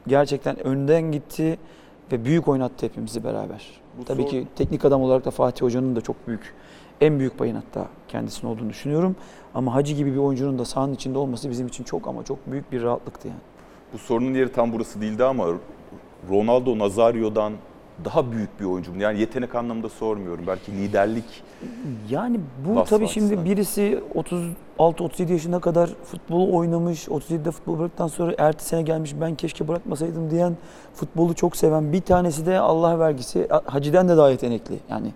[0.07, 1.57] gerçekten önden gitti
[2.11, 3.81] ve büyük oynattı hepimizi beraber.
[3.99, 6.53] Bu Tabii zor- ki teknik adam olarak da Fatih Hoca'nın da çok büyük,
[7.01, 9.15] en büyük payın hatta kendisinin olduğunu düşünüyorum.
[9.53, 12.71] Ama Hacı gibi bir oyuncunun da sahanın içinde olması bizim için çok ama çok büyük
[12.71, 13.39] bir rahatlıktı yani.
[13.93, 15.45] Bu sorunun yeri tam burası değildi ama
[16.29, 17.53] Ronaldo Nazario'dan
[18.05, 19.01] daha büyük bir oyuncu mu?
[19.01, 20.43] Yani yetenek anlamında sormuyorum.
[20.47, 21.43] Belki liderlik
[22.09, 23.45] Yani bu tabii şimdi açısından.
[23.45, 24.03] birisi
[24.79, 30.31] 36-37 yaşına kadar futbolu oynamış, 37'de futbol bıraktıktan sonra ertesi sene gelmiş ben keşke bırakmasaydım
[30.31, 30.57] diyen
[30.93, 34.79] futbolu çok seven bir tanesi de Allah vergisi Hacı'den de daha yetenekli.
[34.89, 35.11] Yani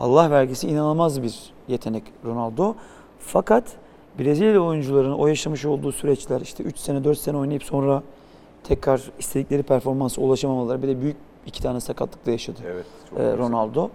[0.00, 2.74] Allah vergisi inanılmaz bir yetenek Ronaldo.
[3.18, 3.64] Fakat
[4.18, 8.02] Brezilya oyuncuların o yaşamış olduğu süreçler işte 3 sene 4 sene oynayıp sonra
[8.64, 12.86] tekrar istedikleri performansa ulaşamamaları bir de büyük iki tane sakatlık da yaşadı evet
[13.16, 13.36] e.
[13.36, 13.88] Ronaldo.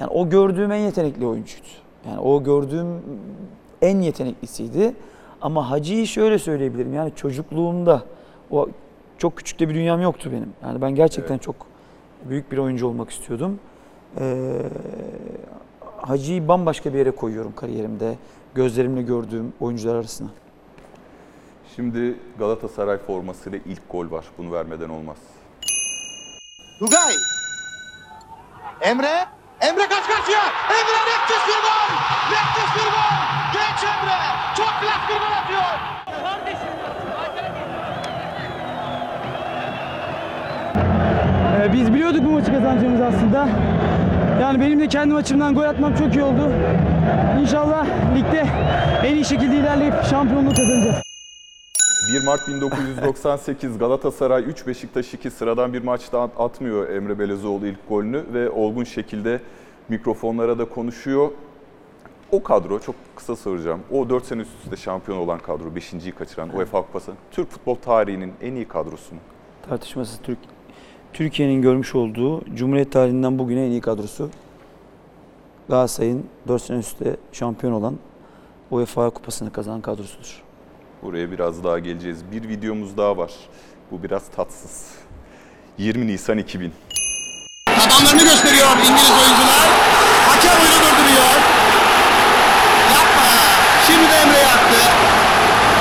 [0.00, 1.66] Yani o gördüğüm en yetenekli oyuncuydu.
[2.08, 2.86] Yani o gördüğüm
[3.82, 4.94] en yeteneklisiydi.
[5.40, 6.94] Ama Hacı'yı şöyle söyleyebilirim.
[6.94, 8.02] Yani çocukluğumda
[8.50, 8.68] o
[9.18, 10.52] çok küçük de bir dünyam yoktu benim.
[10.62, 11.42] Yani ben gerçekten Evet.
[11.42, 11.56] çok
[12.28, 13.58] büyük bir oyuncu olmak istiyordum.
[14.20, 14.62] Ee,
[16.02, 18.14] Hacı'yı bambaşka bir yere koyuyorum kariyerimde.
[18.54, 20.28] Gözlerimle gördüğüm oyuncular arasına.
[21.76, 24.24] Şimdi Galatasaray formasıyla ilk gol var.
[24.38, 25.16] Bunu vermeden olmaz.
[26.78, 27.14] Tugay.
[28.80, 29.26] Emre.
[29.60, 30.42] Emre kaç karşıya.
[30.70, 31.94] Emre nefis bir gol.
[32.30, 33.14] Nefis bir gol.
[33.52, 34.18] Genç Emre.
[34.56, 35.78] Çok klas bir gol atıyor.
[41.68, 43.48] Ee, Biz biliyorduk bu maçı kazanacağımızı aslında.
[44.42, 46.50] Yani benim de kendi maçımdan gol atmam çok iyi oldu.
[47.40, 48.44] İnşallah ligde
[49.04, 50.96] en iyi şekilde ilerleyip şampiyonluğu kazanacağız.
[52.14, 57.88] 1 Mart 1998 Galatasaray 3 Beşiktaş 2 sıradan bir maçta at- atmıyor Emre Belezoğlu ilk
[57.88, 59.40] golünü ve olgun şekilde
[59.88, 61.28] mikrofonlara da konuşuyor.
[62.32, 63.80] O kadro çok kısa soracağım.
[63.92, 67.12] O 4 sene üst üste şampiyon olan kadro, 5.yi kaçıran UEFA Kupası.
[67.30, 69.20] Türk futbol tarihinin en iyi kadrosu mu?
[69.68, 70.38] Tartışmasız Türk
[71.12, 74.30] Türkiye'nin görmüş olduğu Cumhuriyet tarihinden bugüne en iyi kadrosu.
[75.68, 77.96] Galatasaray'ın 4 sene üstte şampiyon olan
[78.70, 80.42] UEFA kupasını kazanan kadrosudur.
[81.02, 82.18] Buraya biraz daha geleceğiz.
[82.32, 83.32] Bir videomuz daha var.
[83.90, 84.86] Bu biraz tatsız.
[85.78, 86.72] 20 Nisan 2000.
[87.66, 89.68] Adamlarını gösteriyor İngiliz oyuncular.
[90.28, 91.30] Hakem oyunu durduruyor.
[92.94, 93.26] Yapma.
[93.86, 94.78] Şimdi de Emre yaptı.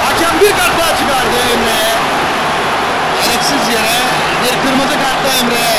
[0.04, 1.94] Hakem bir kart daha çıkardı Emre'ye.
[3.24, 4.07] Gereksiz yere
[5.00, 5.78] kartla Emre'ye.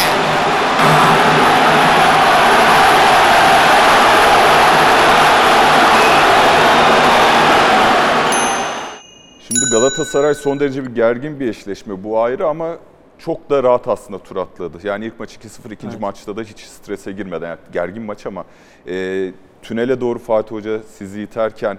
[9.48, 12.04] Şimdi Galatasaray son derece bir gergin bir eşleşme.
[12.04, 12.76] Bu ayrı ama
[13.18, 14.78] çok da rahat aslında tur atladı.
[14.85, 16.00] Yani ilk maç 2-0, ikinci Evet.
[16.00, 17.48] maçta da hiç strese girmeden.
[17.48, 18.44] Yani gergin maç ama
[18.88, 19.31] e,
[19.62, 21.78] tünele doğru Fatih Hoca sizi iterken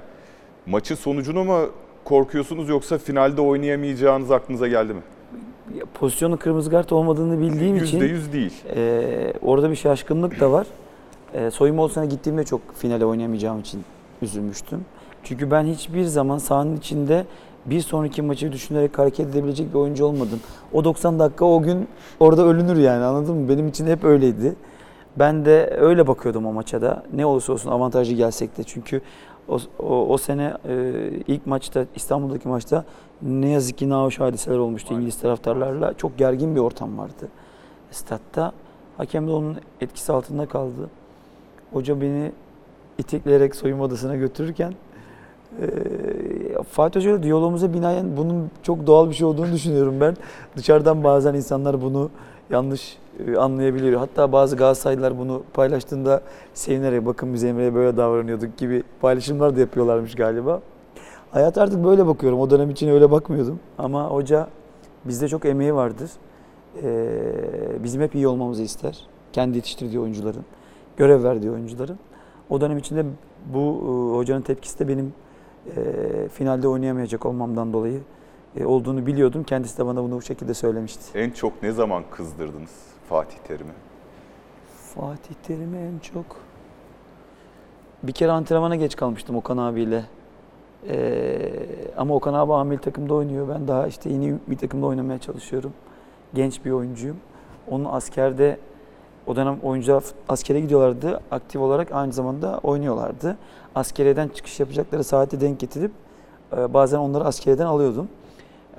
[0.65, 1.69] maçın sonucunu mu
[2.03, 5.01] korkuyorsunuz yoksa finalde oynayamayacağınız aklınıza geldi mi?
[5.93, 8.53] Pozisyonun kırmızı kart olmadığını bildiğim için %100 değil.
[8.75, 10.67] Ee, orada bir şaşkınlık da var.
[11.33, 13.83] Ee, soyunma odasına gittiğimde çok finale oynayamayacağım için
[14.21, 14.85] üzülmüştüm.
[15.23, 17.25] Çünkü ben hiçbir zaman sahanın içinde
[17.65, 20.39] bir sonraki maçı düşünerek hareket edebilecek bir oyuncu olmadım.
[20.73, 21.87] O 90 dakika o gün
[22.19, 23.49] orada ölünür yani anladın mı?
[23.49, 24.55] Benim için hep öyleydi.
[25.19, 27.03] Ben de öyle bakıyordum o maça da.
[27.13, 28.63] Ne olursa olsun avantajlı gelsek de.
[28.63, 29.01] Çünkü
[29.49, 32.85] o, o, o sene e, ilk maçta İstanbul'daki maçta
[33.21, 35.93] ne yazık ki nahoş hadiseler olmuştu İngiliz taraftarlarla.
[35.93, 37.27] Çok gergin bir ortam vardı
[37.91, 38.51] statta.
[38.97, 40.89] Hakem de onun etkisi altında kaldı.
[41.73, 42.31] Hoca beni
[42.97, 44.73] itekleyerek soyunma odasına götürürken
[45.61, 50.15] eee Fatih Hoca ile diyalogumuza binaen bunun çok doğal bir şey olduğunu düşünüyorum ben.
[50.57, 52.09] Dışarıdan bazen insanlar bunu
[52.49, 53.99] yanlış e, anlayabiliyor.
[53.99, 56.21] Hatta bazı Galatasaraylılar bunu paylaştığında
[56.53, 60.61] sevinerek bakın biz Emre'ye böyle davranıyorduk gibi paylaşımlar da yapıyorlarmış galiba.
[61.31, 62.39] Hayat artık böyle bakıyorum.
[62.39, 63.59] O dönem için öyle bakmıyordum.
[63.77, 64.47] Ama hoca
[65.05, 66.11] bizde çok emeği vardır.
[66.83, 67.09] Ee,
[67.83, 69.07] bizim hep iyi olmamızı ister.
[69.33, 70.45] Kendi yetiştirdiği oyuncuların,
[70.97, 71.99] görev verdiği oyuncuların.
[72.49, 73.05] O dönem içinde
[73.53, 75.13] bu e, hocanın tepkisi de benim
[75.75, 77.99] e, finalde oynayamayacak olmamdan dolayı
[78.65, 79.43] olduğunu biliyordum.
[79.43, 81.19] Kendisi de bana bunu bu şekilde söylemişti.
[81.19, 82.71] En çok ne zaman kızdırdınız
[83.09, 83.71] Fatih Terim'i?
[84.95, 86.25] Fatih Terim'i en çok...
[88.03, 90.05] Bir kere antrenmana geç kalmıştım Okan abiyle.
[90.87, 91.51] Ee,
[91.97, 93.47] ama Okan abi amil takımda oynuyor.
[93.49, 95.73] Ben daha işte yeni bir takımda oynamaya çalışıyorum.
[96.33, 97.17] Genç bir oyuncuyum.
[97.69, 98.57] Onun askerde
[99.27, 101.21] o dönem oyuncular askere gidiyorlardı.
[101.31, 103.37] Aktif olarak aynı zamanda oynuyorlardı.
[103.75, 105.91] Askeriyeden çıkış yapacakları saati denk getirip
[106.57, 108.09] e, bazen onları askeriyeden alıyordum.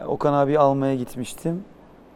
[0.06, 1.64] Okan abi almaya gitmiştim.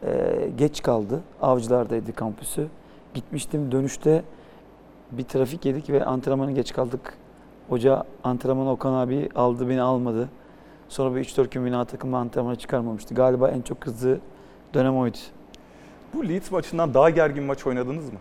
[0.02, 1.20] E, geç kaldı.
[1.42, 2.66] Avcılardaydı kampüsü.
[3.14, 4.22] Gitmiştim dönüşte
[5.12, 7.14] bir trafik yedik ve antrenmana geç kaldık.
[7.68, 10.28] Hoca antrenmanı Okan abi aldı beni almadı.
[10.88, 13.14] Sonra bir 3-4 gün beni takımla antrenmana çıkarmamıştı.
[13.14, 14.20] Galiba en çok kızdığı
[14.74, 15.16] dönem oydu.
[16.14, 18.18] Bu Leeds maçından daha gergin maç oynadınız mı?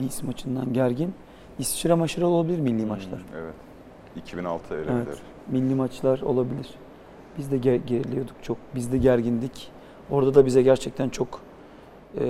[0.00, 1.14] Nice maçından gergin.
[1.58, 3.18] İsviçre maçları olabilir milli maçlar.
[3.18, 3.54] Hmm, Evet.
[4.16, 4.86] 2006 Evet.
[4.86, 5.16] elemeleri.
[5.48, 6.74] Milli maçlar olabilir.
[7.38, 8.56] Biz de ger- geriliyorduk çok.
[8.74, 9.70] Biz de gergindik.
[10.10, 11.40] Orada da bize gerçekten çok
[12.20, 12.24] e,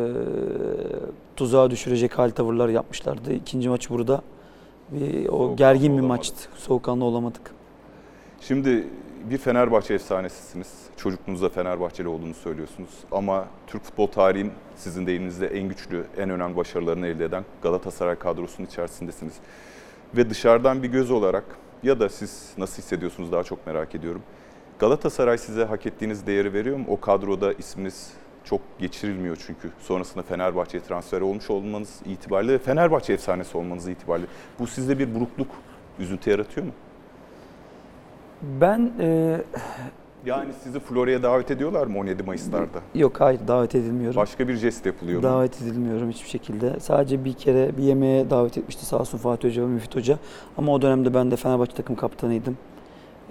[1.37, 3.33] tuzağa düşürecek hal tavırlar yapmışlardı.
[3.33, 4.23] İkinci maç burada
[4.90, 6.09] bir, o Soğukkanlı gergin bir olamadık.
[6.19, 6.49] maçtı.
[6.57, 7.51] Soğukkanlı olamadık.
[8.40, 8.87] Şimdi
[9.31, 10.69] bir Fenerbahçe efsanesisiniz.
[10.97, 12.90] Çocukluğunuzda Fenerbahçeli olduğunu söylüyorsunuz.
[13.12, 18.16] Ama Türk futbol tarihin sizin de elinizde en güçlü, en önemli başarılarını elde eden Galatasaray
[18.16, 19.35] kadrosunun içerisindesiniz.
[20.16, 21.45] Ve dışarıdan bir göz olarak
[21.83, 24.23] ya da siz nasıl hissediyorsunuz daha çok merak ediyorum.
[24.79, 26.85] Galatasaray size hak ettiğiniz değeri veriyor mu?
[26.89, 28.11] O kadroda isminiz
[28.45, 29.71] çok geçirilmiyor çünkü.
[29.81, 34.27] Sonrasında Fenerbahçe'ye transfer olmuş olmanız itibariyle ve Fenerbahçe efsanesi olmanız itibariyle.
[34.59, 35.49] Bu sizde bir burukluk,
[35.99, 36.73] üzüntü yaratıyor mu?
[38.61, 39.41] Ben e,
[40.27, 42.79] Yani sizi Florya'ya davet ediyorlar mı 17 Mayıs'larda?
[42.95, 44.17] yok hayır davet edilmiyorum.
[44.17, 45.23] Başka bir jest yapılıyor mu?
[45.23, 46.81] Davet edilmiyorum hiçbir şekilde.
[46.81, 50.19] Sadece bir kere bir yemeğe davet etmişti sağ olsun Fatih Hoca ve Müfit Hoca.
[50.59, 52.59] Ama o dönemde ben de Fenerbahçe takım kaptanıydım.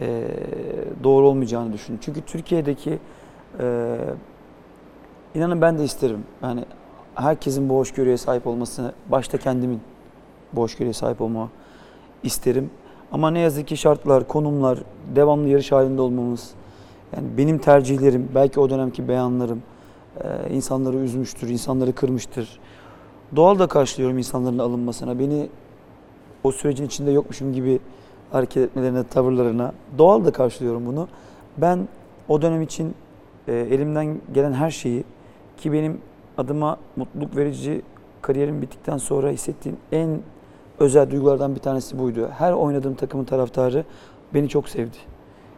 [0.02, 0.28] Ee,
[1.04, 2.00] doğru olmayacağını düşündüm.
[2.02, 3.00] Çünkü Türkiye'deki
[3.60, 3.98] e,
[5.36, 6.24] inanın ben de isterim.
[6.44, 6.66] Yani
[7.16, 9.82] herkesin bu hoşgörüye sahip olmasını, başta kendimin
[10.54, 11.50] bu hoşgörüye sahip olma
[12.24, 12.70] isterim.
[13.12, 14.80] Ama ne yazık ki şartlar, konumlar,
[15.16, 16.52] devamlı yarış halinde olmamız,
[17.16, 19.64] yani benim tercihlerim, belki o dönemki beyanlarım,
[20.24, 22.60] ee, insanları üzmüştür, insanları kırmıştır.
[23.36, 25.20] Doğal da karşılıyorum insanların alınmasına.
[25.20, 25.50] Beni
[26.44, 27.80] o sürecin içinde yokmuşum gibi
[28.32, 29.74] hareket etmelerine, tavırlarına.
[29.98, 31.08] Doğal da karşılıyorum bunu.
[31.58, 31.88] Ben
[32.28, 32.96] o dönem için
[33.48, 35.04] e, elimden gelen her şeyi
[35.58, 36.02] ki benim
[36.38, 37.82] adıma mutluluk verici
[38.22, 40.20] kariyerim bittikten sonra hissettiğim en
[40.80, 42.30] özel duygulardan bir tanesi buydu.
[42.38, 43.84] Her oynadığım takımın taraftarı
[44.34, 44.98] beni çok sevdi.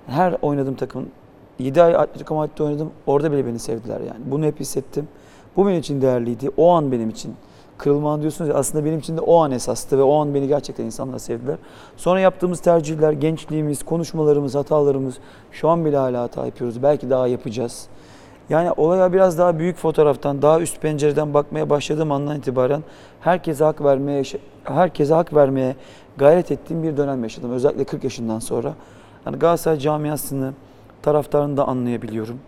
[0.08, 1.10] Her oynadığım takımın
[1.60, 2.92] 7 ay Atletico Madrid'de oynadım.
[3.08, 4.20] Orada bile beni sevdiler yani.
[4.26, 5.08] Bunu hep hissettim.
[5.56, 6.50] Bu benim için değerliydi.
[6.58, 7.36] O an benim için.
[7.78, 10.48] Kırılma anı diyorsunuz ya aslında benim için de o an esastı ve o an beni
[10.48, 11.58] gerçekten insanlar sevdiler.
[11.98, 15.18] Sonra yaptığımız tercihler, gençliğimiz, konuşmalarımız, hatalarımız
[15.52, 16.84] şu an bile hala hata yapıyoruz.
[16.84, 17.88] Belki daha yapacağız.
[18.50, 22.84] Yani olaya biraz daha büyük fotoğraftan, daha üst pencereden bakmaya başladığım andan itibaren
[23.20, 24.24] herkese hak vermeye
[24.64, 25.76] herkese hak vermeye
[26.18, 27.52] gayret ettiğim bir dönem yaşadım.
[27.52, 28.74] Özellikle 40 yaşından sonra.
[29.26, 30.54] Yani Galatasaray camiasını,
[31.02, 32.40] taraftarını da anlayabiliyorum.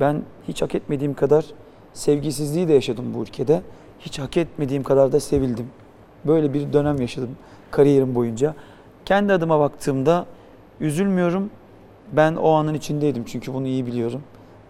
[0.00, 1.44] Ben hiç hak etmediğim kadar
[1.92, 3.62] sevgisizliği de yaşadım bu ülkede.
[4.04, 5.68] Hiç hak etmediğim kadar da sevildim.
[6.24, 7.36] Böyle bir dönem yaşadım
[7.70, 8.54] kariyerim boyunca.
[9.04, 10.26] Kendi adıma baktığımda
[10.80, 11.50] üzülmüyorum.
[12.12, 14.22] Ben o anın içindeydim çünkü bunu iyi biliyorum.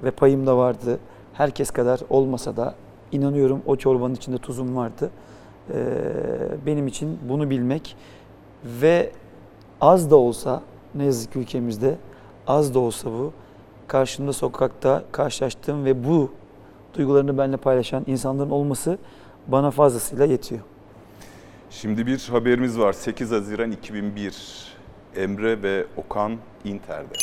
[0.04, 0.98] Ve payım da vardı.
[1.32, 2.74] Herkes kadar olmasa da
[3.12, 5.10] inanıyorum o çorbanın içinde tuzum vardı.
[5.70, 5.74] Ee,
[6.66, 7.96] benim için bunu bilmek
[8.64, 9.12] ve
[9.80, 10.62] az da olsa
[10.94, 11.96] ne yazık ki ülkemizde
[12.46, 13.32] az da olsa bu
[13.86, 16.30] karşımda sokakta karşılaştığım ve bu
[16.94, 18.98] duygularını benimle paylaşan insanların olması
[19.48, 20.60] bana fazlasıyla yetiyor.
[21.70, 22.92] Şimdi bir haberimiz var.
[22.92, 24.34] 8 Haziran 2001.
[25.16, 27.14] Emre ve Okan Inter'de.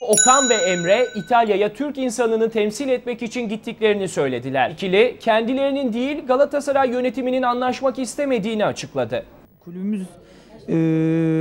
[0.00, 4.70] Okan ve Emre İtalya'ya Türk insanını temsil etmek için gittiklerini söylediler.
[4.70, 9.24] İkili kendilerinin değil Galatasaray yönetiminin anlaşmak istemediğini açıkladı.
[9.64, 10.06] Kulübümüz
[10.68, 10.74] e,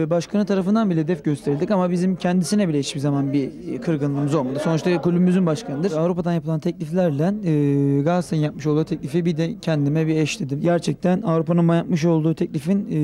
[0.09, 4.59] başkanı tarafından bile hedef gösterildik ama bizim kendisine bile hiçbir zaman bir kırgınlığımız olmadı.
[4.63, 5.91] Sonuçta kulübümüzün başkanıdır.
[5.91, 10.61] Avrupa'dan yapılan tekliflerle e, Galatasaray'ın yapmış olduğu teklifi bir de kendime bir eşledim.
[10.61, 12.97] Gerçekten Avrupa'nın yapmış olduğu teklifin e,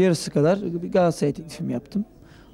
[0.00, 0.58] yarısı kadar
[0.92, 2.04] Galatasaray teklifimi yaptım.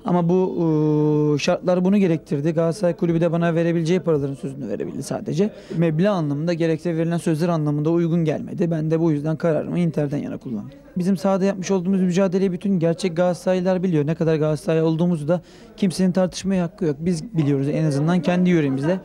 [0.05, 2.51] Ama bu e, şartlar bunu gerektirdi.
[2.53, 5.51] Galatasaray kulübü de bana verebileceği paraların sözünü verebildi sadece.
[5.77, 8.71] Meblağ anlamında gerekse verilen sözler anlamında uygun gelmedi.
[8.71, 10.71] Ben de bu yüzden kararımı Inter'den yana kullandım.
[10.97, 14.07] Bizim sahada yapmış olduğumuz mücadeleyi bütün gerçek Galatasaraylılar biliyor.
[14.07, 15.41] Ne kadar Galatasaray olduğumuzu da
[15.77, 16.97] kimsenin tartışmaya hakkı yok.
[17.01, 19.01] Biz biliyoruz en azından kendi yöremizde.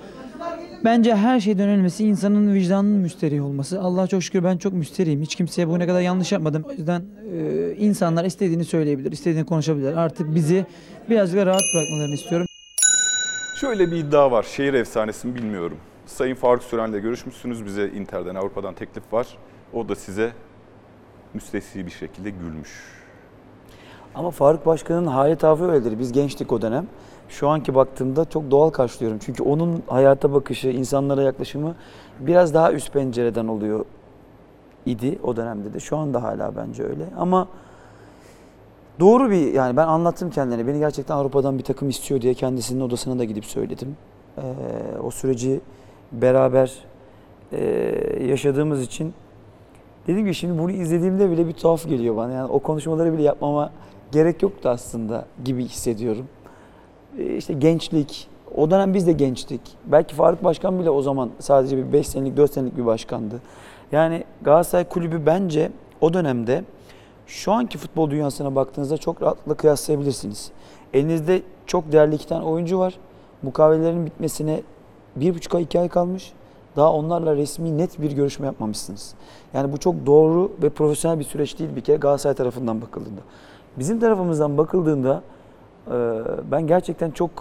[0.87, 3.81] Bence her şeyden önemlisi insanın vicdanının müsterih olması.
[3.81, 5.21] Allah'a çok şükür ben çok müsterihim.
[5.21, 6.63] Hiç kimseye bugüne kadar yanlış yapmadım.
[6.69, 7.01] O yüzden
[7.33, 9.97] e, insanlar istediğini söyleyebilir, istediğini konuşabilir.
[9.97, 10.65] Artık bizi
[11.09, 12.47] birazcık rahat bırakmalarını istiyorum.
[13.61, 14.43] Şöyle bir iddia var.
[14.43, 15.77] Şehir efsanesi mi bilmiyorum.
[16.05, 17.65] Sayın Faruk Süren'le görüşmüşsünüz.
[17.65, 19.27] Bize Inter'den, Avrupa'dan teklif var.
[19.73, 20.31] O da size
[21.33, 22.69] müstesni bir şekilde gülmüş.
[24.17, 25.99] Ama Faruk Başkan'ın hali tavrı öyledir.
[25.99, 26.87] Biz gençtik o dönem.
[27.29, 29.19] Şu anki baktığımda çok doğal karşılıyorum.
[29.21, 31.75] Çünkü onun hayata bakışı, insanlara yaklaşımı
[32.19, 33.85] biraz daha üst pencereden oluyor
[34.85, 35.79] idi o dönemde de.
[35.79, 37.05] Şu anda hala bence öyle.
[37.17, 37.47] Ama
[38.99, 40.67] doğru bir yani ben anlattım kendine.
[40.67, 43.97] Beni gerçekten Avrupa'dan bir takım istiyor diye kendisinin odasına da gidip söyledim.
[44.37, 44.41] Ee,
[45.03, 45.61] o süreci
[46.11, 46.73] beraber
[47.51, 47.63] e,
[48.27, 49.13] yaşadığımız için
[50.07, 52.33] Dedim ki şimdi bunu izlediğimde bile bir tuhaf geliyor bana.
[52.33, 53.71] Yani o konuşmaları bile yapmama
[54.11, 56.27] gerek yoktu aslında gibi hissediyorum.
[57.19, 59.61] Ee, İşte gençlik, o dönem biz de gençtik.
[59.85, 63.41] Belki Faruk Başkan bile o zaman sadece bir 5 senelik, 4 senelik bir başkandı.
[63.91, 66.63] Yani Galatasaray Kulübü bence o dönemde
[67.27, 70.51] şu anki futbol dünyasına baktığınızda çok rahatlıkla kıyaslayabilirsiniz.
[70.93, 72.99] Elinizde çok değerli iki tane oyuncu var.
[73.41, 74.61] Mukavelerin bitmesine
[75.15, 76.33] bir buçuk ay, iki ay kalmış.
[76.75, 79.13] Daha onlarla resmi net bir görüşme yapmamışsınız.
[79.53, 83.21] Yani bu çok doğru ve profesyonel bir süreç değil bir kere Galatasaray tarafından bakıldığında.
[83.79, 85.21] Bizim tarafımızdan bakıldığında
[85.87, 85.93] e,
[86.51, 87.31] ben gerçekten çok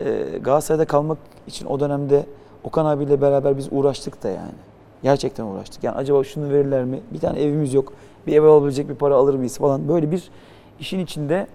[0.00, 2.26] e, Galatasaray'da kalmak için o dönemde
[2.64, 4.52] Okan abiyle beraber biz uğraştık da yani.
[5.02, 5.84] Gerçekten uğraştık.
[5.84, 7.00] Yani acaba şunu verirler mi?
[7.12, 7.92] Bir tane evimiz yok.
[8.26, 9.88] Bir eve alabilecek bir para alır mıyız falan.
[9.88, 10.30] Böyle bir
[10.80, 11.46] işin içinde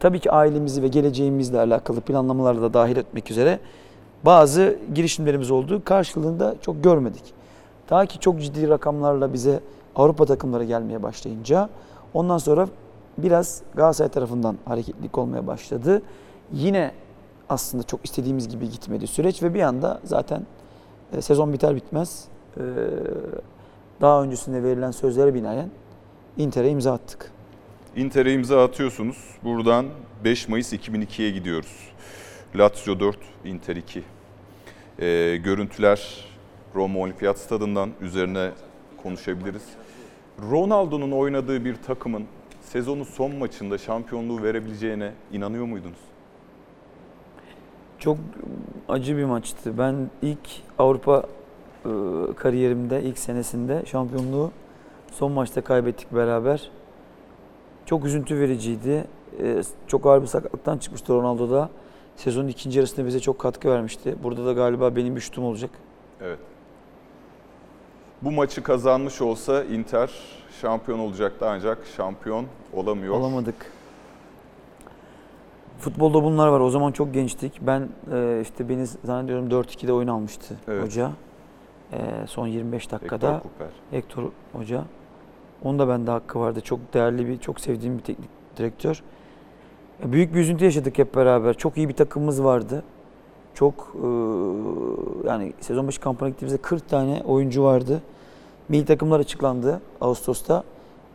[0.00, 3.58] tabii ki ailemizi ve geleceğimizle alakalı planlamaları da dahil etmek üzere
[4.24, 5.82] bazı girişimlerimiz oldu.
[5.84, 7.24] Karşılığında çok görmedik.
[7.86, 9.60] Ta ki çok ciddi rakamlarla bize
[9.96, 11.68] Avrupa takımları gelmeye başlayınca
[12.14, 12.68] ondan sonra
[13.22, 16.02] biraz Galatasaray tarafından hareketlilik olmaya başladı.
[16.52, 16.92] Yine
[17.48, 20.46] aslında çok istediğimiz gibi gitmedi süreç ve bir anda zaten
[21.12, 22.24] e, sezon biter bitmez
[22.56, 22.62] e,
[24.00, 25.70] daha öncesinde verilen sözlere binaen
[26.36, 27.30] Inter'e imza attık.
[27.96, 29.16] Inter'e imza atıyorsunuz.
[29.44, 29.86] Buradan
[30.24, 31.90] 5 Mayıs 2002'ye gidiyoruz.
[32.56, 34.02] Lazio 4, Inter 2.
[34.98, 36.24] Ee, görüntüler
[36.74, 38.50] Roma Olimpiyat Stadından üzerine
[39.02, 39.62] konuşabiliriz.
[40.50, 42.26] Ronaldo'nun oynadığı bir takımın
[42.72, 45.98] sezonun son maçında şampiyonluğu verebileceğine inanıyor muydunuz?
[47.98, 48.18] Çok
[48.88, 49.78] acı bir maçtı.
[49.78, 50.38] Ben ilk
[50.78, 51.22] Avrupa
[51.84, 51.90] e,
[52.36, 54.50] kariyerimde ilk senesinde şampiyonluğu
[55.12, 56.70] son maçta kaybettik beraber.
[57.86, 59.04] Çok üzüntü vericiydi.
[59.42, 61.70] E, Çok ağır bir sakatlıktan çıkmıştı Ronaldo da.
[62.16, 64.14] Sezonun ikinci yarısında bize çok katkı vermişti.
[64.22, 65.70] Burada da galiba benim bir şutum olacak.
[66.20, 66.38] Evet.
[68.22, 70.10] Bu maçı kazanmış olsa Inter
[70.60, 73.14] şampiyon olacaktı ancak şampiyon olamıyor.
[73.14, 73.54] Olamadık.
[75.78, 76.60] Futbolda bunlar var.
[76.60, 77.58] O zaman çok gençtik.
[77.60, 80.84] Ben e, işte beni zannediyorum 4-2'de oyun almıştı Evet.
[80.84, 81.10] hoca.
[81.92, 83.40] E, son 25 Hector dakikada.
[83.42, 83.68] Cooper.
[83.90, 84.84] Hector Hoca.
[85.64, 86.60] Onda bende hakkı vardı.
[86.60, 89.02] Çok değerli bir, çok sevdiğim bir teknik direktör.
[90.04, 91.54] E, Büyük bir üzüntü yaşadık hep beraber.
[91.54, 92.82] Çok iyi bir takımımız vardı.
[93.54, 94.06] Çok e,
[95.28, 98.02] yani sezon başı kampına gittiğimizde 40 tane oyuncu vardı.
[98.70, 100.64] Milli takımlar açıklandı Ağustos'ta.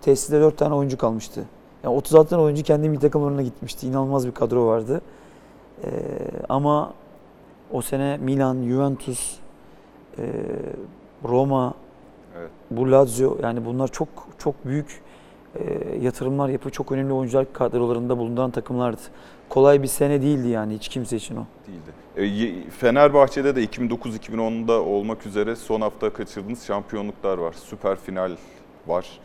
[0.02, 1.46] Tesiste 4 tane oyuncu kalmıştı.
[1.84, 3.88] Yani 36 tane oyuncu kendi milli takımlarına gitmişti.
[3.88, 5.02] İnanılmaz bir kadro vardı.
[5.84, 5.89] E,
[6.50, 6.94] ama
[7.72, 9.36] o sene Milan, Juventus,
[10.18, 10.24] e,
[11.24, 11.74] Roma,
[12.39, 12.50] Evet.
[12.72, 15.02] bu Lazio yani bunlar çok çok büyük
[16.02, 19.02] yatırımlar yapıp çok önemli oyuncular kadrolarında bulunduran takımlardı.
[19.50, 21.46] Kolay bir sene değildi yani hiç kimse için o.
[21.68, 21.91] değildi.
[22.15, 27.54] E, y- Fenerbahçe'de de 2009-2010'da olmak üzere son hafta kaçırdığınız şampiyonluklar var.
[27.54, 28.32] Süper final
[28.88, 29.20] var.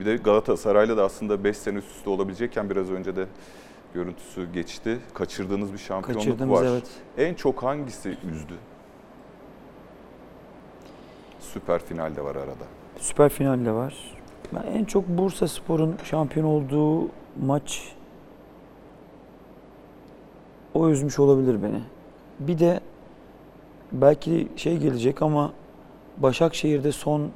[0.00, 3.26] Bir de Galatasaray'la da aslında 5 sene üst üste olabilecekken biraz önce de
[3.94, 4.98] görüntüsü geçti.
[5.14, 6.66] Kaçırdığınız bir şampiyonluk Kaçırdığımız var.
[6.66, 6.84] evet.
[7.18, 8.54] En çok hangisi üzdü?
[11.40, 12.64] Süper final de var arada.
[12.98, 13.94] Süper final de var.
[14.54, 17.08] Ben en çok Bursa Spor'un şampiyon olduğu
[17.46, 17.92] maç
[20.74, 21.80] o üzmüş olabilir beni.
[22.40, 22.80] Bir de
[23.92, 25.52] belki şey gelecek ama
[26.18, 27.30] Başakşehir'de son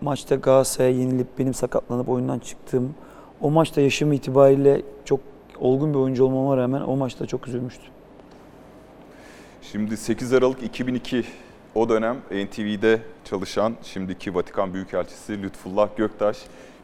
[0.00, 2.94] maçta Galatasaray'a yenilip benim sakatlanıp oyundan çıktığım
[3.40, 5.20] o maçta yaşım itibariyle çok
[5.60, 7.90] olgun bir oyuncu olmama rağmen o maçta çok üzülmüştüm.
[9.62, 11.24] Şimdi 8 Aralık 2002
[11.78, 16.38] o dönem NTV'de çalışan şimdiki Vatikan Büyükelçisi Lütfullah Göktaş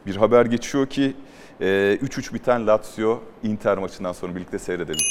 [0.05, 1.13] bir haber geçiyor ki
[1.61, 5.05] e, 3-3 biten Lazio Inter maçından sonra birlikte seyredelim.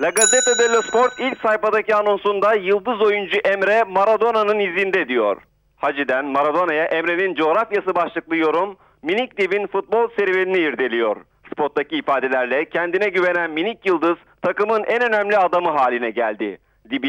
[0.00, 5.42] La Gazzetta dello Sport ilk sayfadaki anonsunda yıldız oyuncu Emre Maradona'nın izinde diyor.
[5.76, 11.16] Hacı'den Maradona'ya Emre'nin coğrafyası başlıklı yorum minik divin futbol serüvenini irdeliyor.
[11.52, 16.58] Spottaki ifadelerle kendine güvenen minik yıldız takımın en önemli adamı haline geldi.
[16.90, 17.00] Di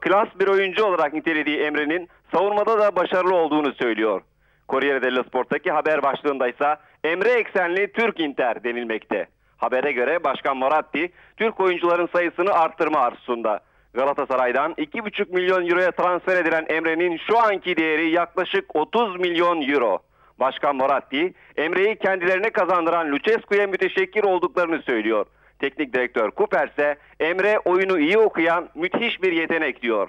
[0.00, 4.22] klas bir oyuncu olarak nitelediği Emre'nin savunmada da başarılı olduğunu söylüyor.
[4.68, 9.26] Corriere dello Sport'taki haber başlığında ise Emre eksenli Türk Inter denilmekte.
[9.56, 13.60] Habere göre Başkan Moratti, Türk oyuncuların sayısını arttırma arzusunda.
[13.94, 19.98] Galatasaray'dan 2,5 milyon euroya transfer edilen Emre'nin şu anki değeri yaklaşık 30 milyon euro.
[20.40, 25.26] Başkan Moratti, Emre'yi kendilerine kazandıran Lucescu'ya müteşekkir olduklarını söylüyor.
[25.58, 30.08] Teknik direktör Cooper ise Emre oyunu iyi okuyan müthiş bir yetenek diyor.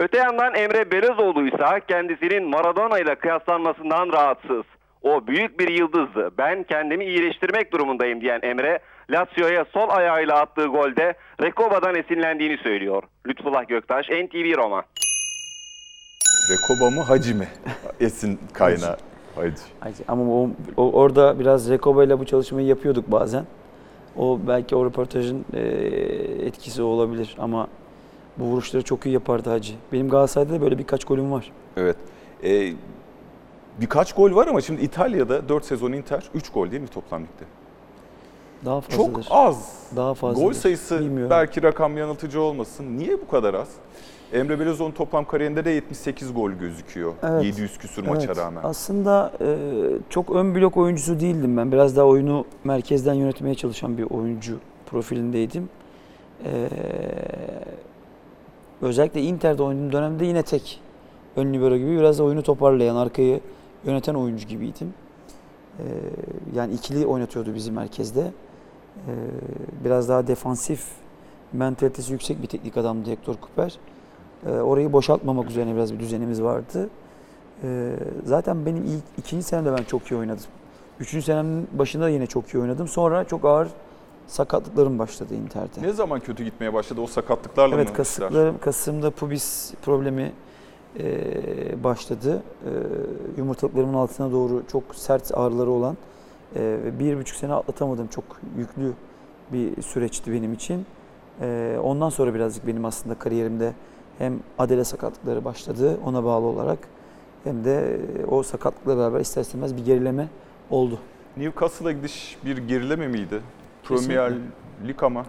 [0.00, 4.64] Öte yandan Emre Belözoğlu ise kendisinin Maradona ile kıyaslanmasından rahatsız.
[5.02, 6.30] O büyük bir yıldızdı.
[6.38, 8.78] Ben kendimi iyileştirmek durumundayım diyen Emre,
[9.10, 13.02] Lazio'ya sol ayağıyla attığı golde Rekoba'dan esinlendiğini söylüyor.
[13.26, 14.82] Lütfullah Göktaş, NTV Roma.
[16.50, 17.44] Rekoba mı Hacı mı?
[18.00, 18.96] Esin kaynağı.
[19.36, 19.62] Hacı.
[19.80, 20.02] Hacı.
[20.08, 23.44] Ama o, o- orada biraz Rekoba ile bu çalışmayı yapıyorduk bazen.
[24.16, 25.60] O belki o röportajın e,
[26.46, 27.68] etkisi olabilir ama
[28.36, 29.72] bu vuruşları çok iyi yapardı Hacı.
[29.92, 31.52] Benim Galatasaray'da da böyle birkaç golüm var.
[31.76, 31.96] Evet.
[32.44, 32.72] E,
[33.80, 37.44] birkaç gol var ama şimdi İtalya'da 4 sezon Inter 3 gol değil mi toplam ligde?
[38.64, 39.26] Daha çok fazladır.
[39.30, 39.88] az.
[39.96, 40.46] Daha fazladır.
[40.46, 41.30] Gol sayısı Bilmiyorum.
[41.30, 42.98] belki rakam yanıltıcı olmasın.
[42.98, 43.68] Niye bu kadar az?
[44.32, 47.14] Emre Belözoğlu'nun toplam kariyerinde de 78 gol gözüküyor.
[47.22, 47.44] Evet.
[47.44, 48.36] 700 küsur maça Evet.
[48.36, 48.60] rağmen.
[48.64, 49.56] Aslında e,
[50.10, 51.72] çok ön blok oyuncusu değildim ben.
[51.72, 55.68] Biraz daha oyunu merkezden yönetmeye çalışan bir oyuncu profilindeydim.
[56.44, 56.68] E,
[58.82, 60.80] özellikle Inter'de oynadığım dönemde yine tek
[61.36, 63.40] ön libero gibi biraz da oyunu toparlayan, arkayı
[63.84, 64.94] yöneten oyuncu gibiydim.
[65.78, 65.84] E,
[66.54, 68.20] yani ikili oynatıyordu bizi merkezde.
[68.20, 69.12] E,
[69.84, 70.84] biraz daha defansif
[71.52, 73.78] mentalitesi yüksek bir teknik adamdı Hector Cooper.
[74.46, 76.88] E, orayı boşaltmamak üzerine biraz bir düzenimiz vardı.
[77.64, 77.92] Ee,
[78.24, 80.44] zaten benim ilk ikinci senemde ben çok iyi oynadım.
[81.00, 82.88] Üçüncü senemin başında yine çok iyi oynadım.
[82.88, 83.68] Sonra çok ağır
[84.26, 85.82] sakatlıklarım başladı Inter'de.
[85.82, 87.00] Ne zaman kötü gitmeye başladı?
[87.00, 87.94] O sakatlıklarla Evet mı?
[87.96, 90.32] kasıklarım, Kasım'da pubis problemi
[90.98, 92.42] e, başladı.
[92.64, 92.70] E,
[93.36, 95.96] yumurtalıklarımın altına doğru çok sert ağrıları olan
[96.56, 98.06] e, ve bir buçuk sene atlatamadım.
[98.06, 98.24] Çok
[98.58, 98.92] yüklü
[99.52, 100.86] bir süreçti benim için.
[101.40, 103.72] E, ondan sonra birazcık benim aslında kariyerimde
[104.20, 106.78] hem adele sakatlıkları başladı ona bağlı olarak
[107.44, 108.00] hem de
[108.30, 110.28] o sakatlıkla beraber ister istemez bir gerileme
[110.70, 110.98] oldu.
[111.36, 113.40] Newcastle'a gidiş bir gerileme miydi?
[113.84, 114.32] Premier
[114.86, 115.26] Lig ama.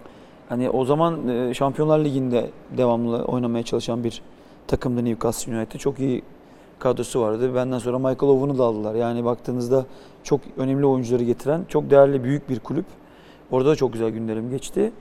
[0.48, 4.22] Hani o zaman e, Şampiyonlar Ligi'nde devamlı oynamaya çalışan bir
[4.66, 5.80] takımdı Newcastle United.
[5.80, 6.22] Çok iyi
[6.78, 7.54] kadrosu vardı.
[7.54, 8.94] Benden sonra Michael Owen'u da aldılar.
[8.94, 9.86] Yani baktığınızda
[10.22, 12.86] çok önemli oyuncuları getiren çok değerli büyük bir kulüp.
[13.50, 14.92] Orada da çok güzel günlerim geçti.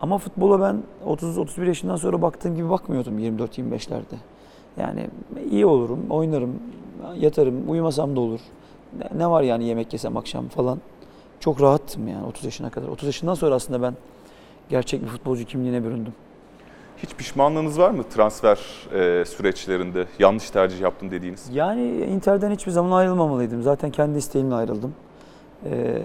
[0.00, 4.16] Ama futbola ben 30-31 yaşından sonra baktığım gibi bakmıyordum 24-25'lerde.
[4.80, 5.06] Yani
[5.50, 6.54] iyi olurum, oynarım,
[7.18, 8.40] yatarım, uyumasam da olur.
[9.18, 10.78] Ne- var yani yemek yesem akşam falan.
[11.40, 12.88] Çok rahattım yani 30 yaşına kadar.
[12.88, 13.94] 30 yaşından sonra aslında ben
[14.68, 16.12] gerçek bir futbolcu kimliğine büründüm.
[17.02, 18.58] Hiç pişmanlığınız var mı transfer
[18.94, 20.06] e, süreçlerinde?
[20.18, 21.50] Yanlış tercih yaptım dediğiniz.
[21.52, 23.62] Yani Inter'den hiçbir zaman ayrılmamalıydım.
[23.62, 24.94] Zaten kendi isteğimle ayrıldım.
[25.64, 26.02] Ee,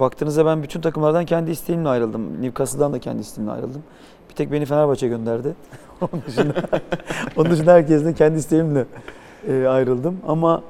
[0.00, 2.42] baktığınızda ben bütün takımlardan kendi isteğimle ayrıldım.
[2.42, 3.82] Newcastle'dan da kendi isteğimle ayrıldım.
[4.30, 5.54] Bir tek beni Fenerbahçe gönderdi.
[6.00, 6.54] onun dışında,
[7.36, 8.84] onun dışında herkesten kendi isteğimle
[9.48, 10.18] e, ayrıldım.
[10.26, 10.62] Ama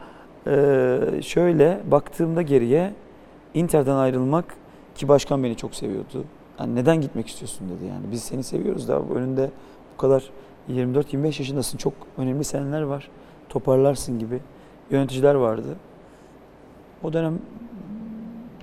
[0.47, 2.93] e, şöyle baktığımda geriye
[3.55, 4.45] Inter'den ayrılmak
[4.95, 6.25] ki başkan beni çok seviyordu.
[6.61, 8.05] Yani neden gitmek istiyorsun dedi yani.
[8.13, 9.51] Biz seni seviyoruz da önünde
[9.95, 10.31] bu kadar
[10.71, 11.79] 24-25 yaşındasın.
[11.79, 13.09] Çok önemli seneler var.
[13.49, 14.41] Toparlarsın gibi
[14.91, 15.77] yöneticiler vardı.
[17.03, 17.39] O dönem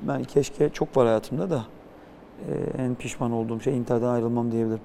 [0.02, 1.66] ben keşke çok var hayatımda da
[2.50, 4.82] e, en pişman olduğum şey Inter'den ayrılmam diyebilirim.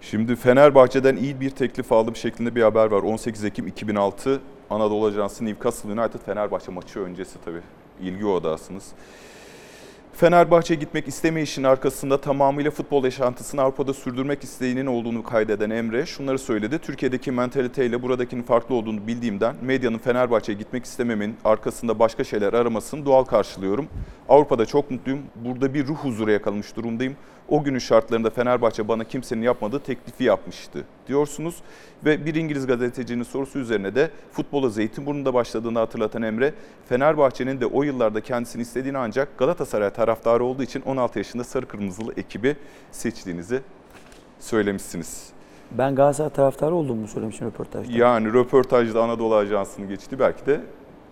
[0.00, 3.02] Şimdi Fenerbahçe'den iyi bir teklif aldım şeklinde bir haber var.
[3.02, 4.40] 18 Ekim 2006
[4.70, 7.60] Anadolu Ajansı Newcastle United Fenerbahçe maçı öncesi tabii
[8.00, 8.92] ilgi odasınız.
[10.14, 16.78] Fenerbahçe'ye gitmek istemeyişin arkasında tamamıyla futbol yaşantısını Avrupa'da sürdürmek isteğinin olduğunu kaydeden Emre şunları söyledi.
[16.78, 23.24] Türkiye'deki mentaliteyle buradakinin farklı olduğunu bildiğimden medyanın Fenerbahçe'ye gitmek istememin arkasında başka şeyler aramasını doğal
[23.24, 23.88] karşılıyorum.
[24.28, 25.20] Avrupa'da çok mutluyum.
[25.34, 27.16] Burada bir ruh huzuru yakalamış durumdayım.
[27.52, 31.56] O günün şartlarında Fenerbahçe bana kimsenin yapmadığı teklifi yapmıştı diyorsunuz.
[32.04, 36.54] Ve bir İngiliz gazetecinin sorusu üzerine de futbola Zeytinburnu'nda başladığını hatırlatan Emre,
[36.88, 42.12] Fenerbahçe'nin de o yıllarda kendisini istediğini ancak Galatasaray taraftarı olduğu için 16 yaşında sarı kırmızılı
[42.16, 42.56] ekibi
[42.92, 43.60] seçtiğinizi
[44.40, 45.30] söylemişsiniz.
[45.70, 47.92] Ben Galatasaray taraftarı olduğumu söylemişim röportajda.
[47.92, 50.18] Yani röportajda Anadolu Ajansı'nı geçti.
[50.18, 50.60] Belki de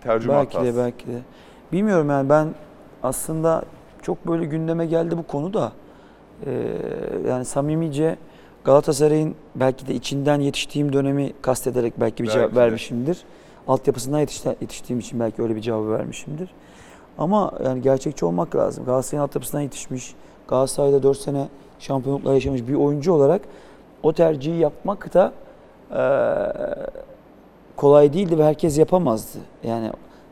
[0.01, 0.75] tercüme belki hatası.
[0.75, 1.21] de belki de.
[1.73, 2.49] Bilmiyorum yani ben
[3.03, 3.63] aslında
[4.03, 5.73] çok böyle gündeme geldi bu konu da.
[6.47, 6.51] Ee,
[7.29, 8.17] yani samimice
[8.65, 12.57] Galatasaray'ın belki de içinden yetiştiğim dönemi kastederek belki bir Belki cevap de.
[12.57, 13.19] vermişimdir.
[13.69, 16.51] Altyapısından yetişti- yetiştiğim için belki öyle bir cevabı vermişimdir.
[17.19, 18.85] Ama yani gerçekçi olmak lazım.
[18.85, 20.15] Galatasaray'ın altyapısından yetişmiş,
[20.49, 23.41] Galatasaray'da 4 sene şampiyonluklar yaşamış bir oyuncu olarak
[24.03, 25.33] o tercihi yapmak da
[25.93, 26.87] eee,
[27.77, 29.39] kolay değildi ve herkes yapamazdı.
[29.65, 29.91] Yani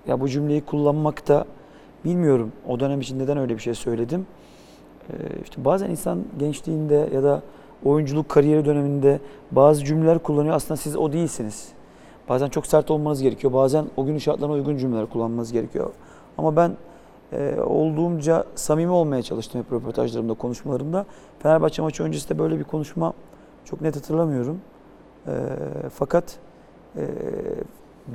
[0.08, 1.44] ya bu cümleyi kullanmak da
[2.04, 4.26] bilmiyorum o dönem için neden öyle bir şey söyledim.
[5.10, 7.42] Ee, işte bazen insan gençliğinde ya da
[7.84, 10.54] oyunculuk kariyeri döneminde bazı cümleler kullanıyor.
[10.54, 11.68] Aslında siz o değilsiniz.
[12.28, 13.52] Bazen çok sert olmanız gerekiyor.
[13.52, 15.90] Bazen o günün şartlarına uygun cümleler kullanmanız gerekiyor.
[16.38, 16.76] Ama ben
[17.32, 21.06] e, olduğumca samimi olmaya çalıştım hep röportajlarımda, konuşmalarımda.
[21.38, 23.12] Fenerbahçe maçı öncesi de böyle bir konuşma
[23.64, 24.60] çok net hatırlamıyorum.
[25.26, 25.32] E,
[25.94, 26.38] fakat
[26.96, 27.02] e,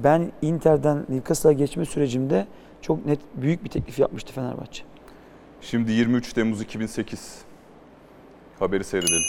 [0.04, 2.48] ben Inter'den Newcastle'a geçme sürecimde
[2.82, 4.84] çok net büyük bir teklif yapmıştı Fenerbahçe.
[5.72, 7.38] Şimdi 23 Temmuz 2008.
[8.60, 9.22] Haberi seyredelim.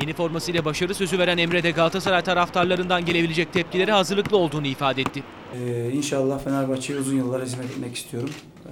[0.00, 5.22] Yeni formasıyla başarı sözü veren Emre de Galatasaray taraftarlarından gelebilecek tepkilere hazırlıklı olduğunu ifade etti.
[5.54, 8.30] Ee, inşallah Fenerbahçe'ye uzun yıllar hizmet etmek istiyorum.
[8.66, 8.70] Ee,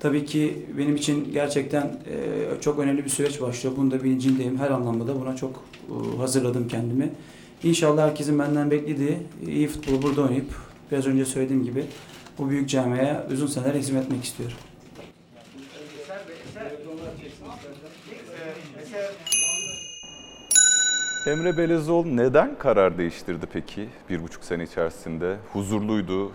[0.00, 3.76] tabii ki benim için gerçekten e, çok önemli bir süreç başlıyor.
[3.76, 4.58] Bunun da bilincindeyim.
[4.58, 7.10] Her anlamda da buna çok e, hazırladım kendimi.
[7.62, 11.86] İnşallah herkesin benden beklediği iyi futbolu burada oynayıp biraz önce söylediğim gibi
[12.38, 14.56] bu büyük camiaya uzun seneler hizmet etmek istiyorum.
[21.26, 25.36] Emre Belezoğlu neden karar değiştirdi peki bir buçuk sene içerisinde?
[25.52, 26.32] Huzurluydu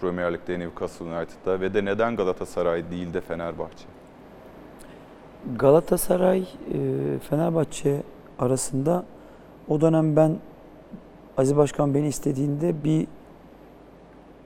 [0.00, 3.84] Premier Lig'de Newcastle United'da ve de neden Galatasaray değil de Fenerbahçe?
[5.58, 6.46] Galatasaray, e,
[7.30, 8.02] Fenerbahçe
[8.38, 9.04] arasında
[9.68, 10.36] o dönem ben
[11.36, 13.06] Aziz Başkan beni istediğinde bir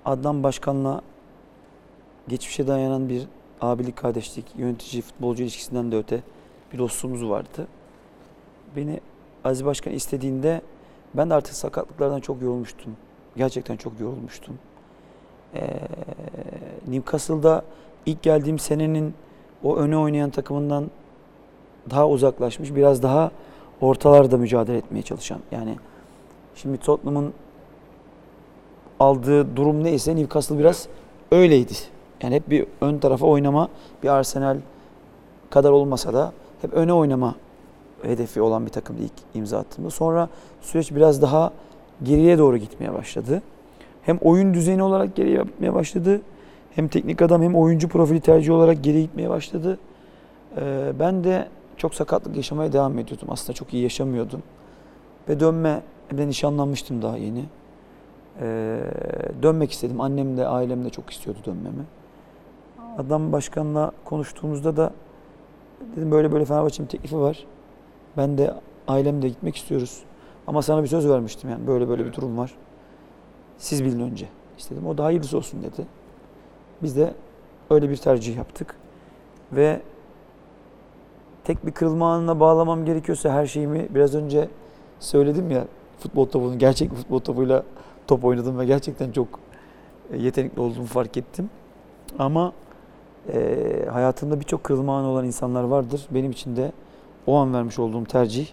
[0.05, 1.01] Adnan Başkan'la
[2.29, 3.23] geçmişe dayanan bir
[3.61, 6.23] abilik, kardeşlik, yönetici, futbolcu ilişkisinden de öte
[6.73, 7.67] bir dostluğumuz vardı.
[8.77, 9.01] Beni
[9.45, 10.61] Aziz Başkan istediğinde
[11.15, 12.97] ben de artık sakatlıklardan çok yorulmuştum.
[13.37, 14.59] Gerçekten çok yorulmuştum.
[15.55, 15.67] Ee,
[16.89, 17.63] Newcastle'da
[18.07, 19.15] ilk geldiğim senenin
[19.63, 20.91] o öne oynayan takımından
[21.91, 23.31] daha uzaklaşmış, biraz daha
[23.81, 25.39] ortalarda mücadele etmeye çalışan.
[25.51, 25.77] Yani
[26.55, 27.33] şimdi Tottenham'ın
[29.03, 30.87] aldığı durum neyse Newcastle biraz
[31.33, 31.73] öyleydi.
[32.23, 33.69] Yani hep bir ön tarafa oynama,
[34.03, 34.57] bir Arsenal
[35.51, 36.33] kadar olmasa da
[36.63, 37.35] hep öne oynama
[38.03, 39.91] hedefi olan bir takımdı ilk imza attığımda.
[39.91, 40.29] Sonra
[40.61, 41.53] süreç biraz daha
[42.03, 43.43] geriye doğru gitmeye başladı.
[44.03, 46.21] Hem oyun düzeni olarak geriye gitmeye başladı.
[46.75, 49.79] Hem teknik adam hem oyuncu profili tercih olarak geri gitmeye başladı.
[50.57, 53.29] Ee, ben de çok sakatlık yaşamaya devam ediyordum.
[53.31, 54.43] Aslında çok iyi yaşamıyordum.
[55.29, 55.83] Ve dönme,
[56.13, 57.45] de nişanlanmıştım daha yeni.
[58.41, 58.81] Ee,
[59.43, 60.01] dönmek istedim.
[60.01, 61.85] Annem de ailem de çok istiyordu dönmemi.
[62.99, 64.93] Adam başkanla konuştuğumuzda da
[65.97, 67.47] dedim böyle böyle Fenerbahçe'nin teklifi var.
[68.17, 68.55] Ben de
[68.89, 70.03] ailemle gitmek istiyoruz.
[70.47, 72.55] Ama sana bir söz vermiştim yani böyle böyle bir durum var.
[73.59, 74.29] Siz bilin önce
[74.59, 74.87] istedim.
[74.87, 75.87] O da hayırlısı olsun dedi.
[76.83, 77.15] Biz de
[77.71, 78.77] öyle bir tercih yaptık.
[79.53, 79.81] Ve
[81.45, 84.49] tek bir kırılma anına bağlamam gerekiyorsa her şeyimi biraz önce
[85.01, 85.65] söyledim ya
[85.99, 87.63] futbol topunu gerçek bir futbol topuyla
[88.07, 89.29] top oynadım ve gerçekten çok
[90.13, 91.51] e, yetenekli olduğumu fark ettim.
[92.19, 92.53] Ama
[93.33, 96.07] e, hayatında birçok kırılma anı olan insanlar vardır.
[96.11, 96.73] Benim için de
[97.27, 98.49] o an vermiş olduğum tercih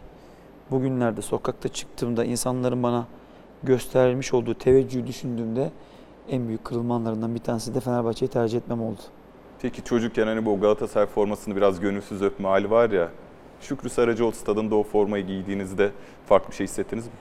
[0.71, 3.07] bugünlerde sokakta çıktığımda insanların bana
[3.63, 5.71] göstermiş olduğu teveccühü düşündüğümde
[6.29, 8.99] en büyük kırılma anlarından bir tanesi de Fenerbahçe'yi tercih etmem oldu.
[9.61, 13.09] Peki çocukken hani bu Galatasaray formasını biraz gönülsüz öpme hali var ya.
[13.61, 15.91] Şükrü Saracoğlu stadında o formayı giydiğinizde
[16.25, 17.11] farklı bir şey hissettiniz mi?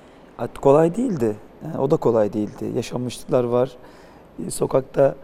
[0.60, 1.36] Kolay değildi.
[1.64, 2.72] Yani o da kolay değildi.
[2.76, 3.76] Yaşanmışlıklar var.
[4.46, 5.14] E, Sokakta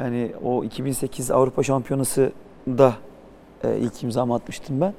[0.00, 2.32] yani o 2008 Avrupa Şampiyonası
[2.68, 2.94] da
[3.64, 4.94] e, ilk imzamı atmıştım ben.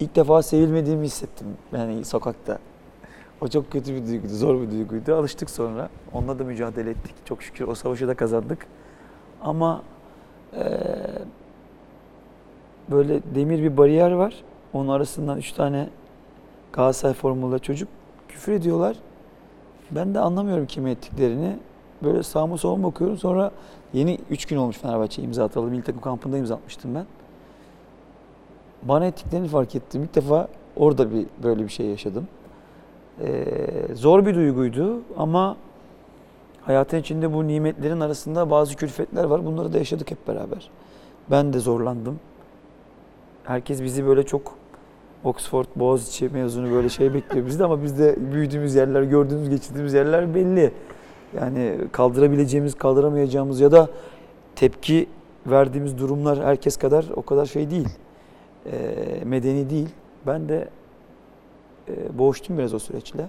[0.00, 2.58] İlk defa sevilmediğimi hissettim yani sokakta.
[3.40, 5.14] O çok kötü bir duyguydu, zor bir duyguydu.
[5.14, 5.88] Alıştık sonra.
[6.12, 7.14] Onunla da mücadele ettik.
[7.24, 8.66] Çok şükür o savaşı da kazandık.
[9.42, 9.82] Ama
[10.56, 10.64] e,
[12.90, 14.34] böyle demir bir bariyer var.
[14.72, 15.88] Onun arasından üç tane
[16.72, 17.88] Galatasaray formunda çocuk
[18.34, 18.96] küfür ediyorlar.
[19.90, 21.56] Ben de anlamıyorum kime ettiklerini.
[22.02, 23.18] Böyle sağıma soluma bakıyorum.
[23.18, 23.50] Sonra
[23.92, 25.70] yeni 3 gün olmuş Fenerbahçe imza atalım.
[25.70, 27.06] Milli takım kampında imza atmıştım ben.
[28.82, 30.02] Bana ettiklerini fark ettim.
[30.02, 32.28] İlk defa orada bir böyle bir şey yaşadım.
[33.20, 33.54] Ee,
[33.94, 35.56] zor bir duyguydu ama
[36.62, 39.46] hayatın içinde bu nimetlerin arasında bazı külfetler var.
[39.46, 40.70] Bunları da yaşadık hep beraber.
[41.30, 42.20] Ben de zorlandım.
[43.44, 44.54] Herkes bizi böyle çok
[45.24, 50.72] Oxford, Boğaziçi mezunu böyle şey bekliyor bizde ama bizde büyüdüğümüz yerler, gördüğümüz, geçirdiğimiz yerler belli.
[51.36, 53.88] Yani kaldırabileceğimiz, kaldıramayacağımız ya da
[54.56, 55.06] tepki
[55.46, 57.88] verdiğimiz durumlar herkes kadar o kadar şey değil.
[58.66, 59.88] Ee, medeni değil.
[60.26, 60.68] Ben de
[61.88, 63.26] e, boğuştum biraz o süreçle.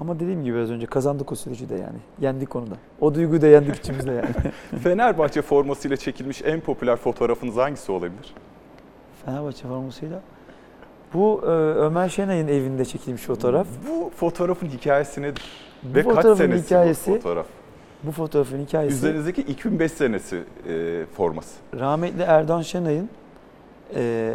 [0.00, 1.98] Ama dediğim gibi biraz önce kazandık o süreci de yani.
[2.20, 2.74] Yendik onu da.
[3.00, 4.52] O duyguyu da yendik içimizde yani.
[4.82, 8.34] Fenerbahçe formasıyla çekilmiş en popüler fotoğrafınız hangisi olabilir?
[9.24, 10.20] Fenerbahçe formasıyla.
[11.14, 13.66] Bu e, Ömer Şenay'ın evinde çekilmiş fotoğraf.
[13.90, 15.42] Bu fotoğrafın hikayesi nedir?
[15.82, 17.46] Bu Ve kaç fotoğrafın senesi hikayesi- bu fotoğraf?
[18.02, 21.54] Bu fotoğrafın hikayesi Üzerinizdeki 2005 senesi e, forması.
[21.78, 23.08] rahmetli Erdoğan Şenay'ın
[23.94, 24.34] e,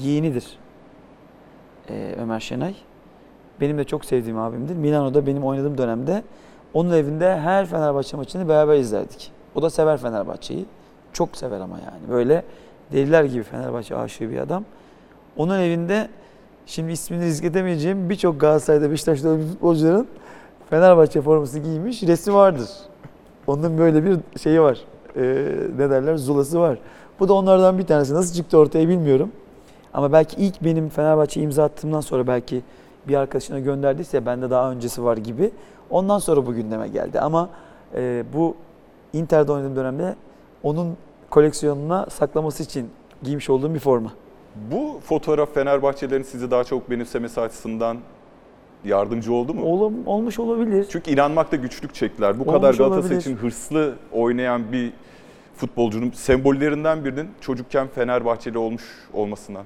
[0.00, 0.58] yeğenidir.
[1.90, 2.74] E, Ömer Şenay.
[3.60, 4.76] Benim de çok sevdiğim abimdir.
[4.76, 6.22] Milano'da benim oynadığım dönemde
[6.74, 9.32] onun evinde her Fenerbahçe maçını beraber izlerdik.
[9.54, 10.66] O da sever Fenerbahçe'yi.
[11.12, 12.10] Çok sever ama yani.
[12.10, 12.42] Böyle
[12.92, 14.64] deliler gibi Fenerbahçe aşığı bir adam.
[15.36, 16.08] Onun evinde
[16.66, 20.06] şimdi ismini risk edemeyeceğim birçok Galatasaray'da Beşiktaş'ta futbolcuların
[20.70, 22.68] Fenerbahçe forması giymiş resmi vardır.
[23.46, 24.78] Onun böyle bir şeyi var.
[25.16, 25.20] Ee,
[25.78, 26.16] ne derler?
[26.16, 26.78] Zulası var.
[27.20, 28.14] Bu da onlardan bir tanesi.
[28.14, 29.32] Nasıl çıktı ortaya bilmiyorum.
[29.94, 32.62] Ama belki ilk benim Fenerbahçe imza attığımdan sonra belki
[33.08, 35.50] bir arkadaşına gönderdiyse bende daha öncesi var gibi.
[35.90, 37.20] Ondan sonra bu gündeme geldi.
[37.20, 37.48] Ama
[37.94, 38.54] e, bu
[39.12, 40.16] Inter'de oynadığım dönemde
[40.62, 40.96] onun
[41.32, 42.90] koleksiyonuna saklaması için
[43.22, 44.12] giymiş olduğum bir forma.
[44.70, 47.98] Bu fotoğraf Fenerbahçelerin sizi daha çok benimsemesi açısından
[48.84, 49.64] yardımcı oldu mu?
[49.64, 50.86] Ol, olmuş olabilir.
[50.90, 52.38] Çünkü inanmakta güçlük çektiler.
[52.38, 53.20] Bu Olmuş kadar Galatasaray olabilir.
[53.20, 54.92] için hırslı oynayan bir
[55.56, 58.82] futbolcunun sembollerinden birinin çocukken Fenerbahçeli olmuş
[59.14, 59.64] olmasından.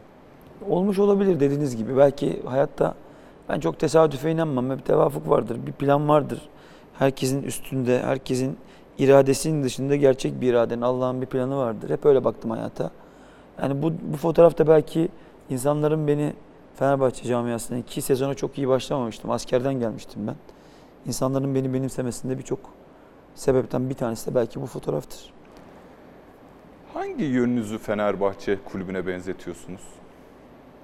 [0.69, 1.97] Olmuş olabilir dediğiniz gibi.
[1.97, 2.95] Belki hayatta
[3.49, 4.71] ben çok tesadüfe inanmam.
[4.71, 6.49] Bir tevafuk vardır, bir plan vardır.
[6.99, 8.57] Herkesin üstünde, herkesin
[8.99, 11.91] iradesinin dışında gerçek bir iradenin, Allah'ın bir planı vardır.
[11.91, 12.91] Hep öyle baktım hayata.
[13.63, 15.09] Yani bu, bu fotoğrafta belki
[15.51, 16.33] insanların beni
[16.77, 19.31] Fenerbahçe camiasına iki sezona çok iyi başlamamıştım.
[19.31, 20.35] Askerden gelmiştim ben.
[21.07, 22.59] İnsanların beni benimsemesinde birçok
[23.35, 25.33] sebepten bir tanesi de belki bu fotoğraftır.
[26.95, 29.81] Hangi yönünüzü Fenerbahçe kulübüne benzetiyorsunuz?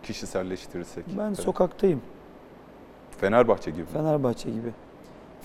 [0.03, 1.05] Kişiselleştirirsek.
[1.19, 1.39] Ben Evet.
[1.39, 2.01] sokaktayım.
[3.21, 3.85] Fenerbahçe gibi.
[3.85, 4.73] Fenerbahçe gibi.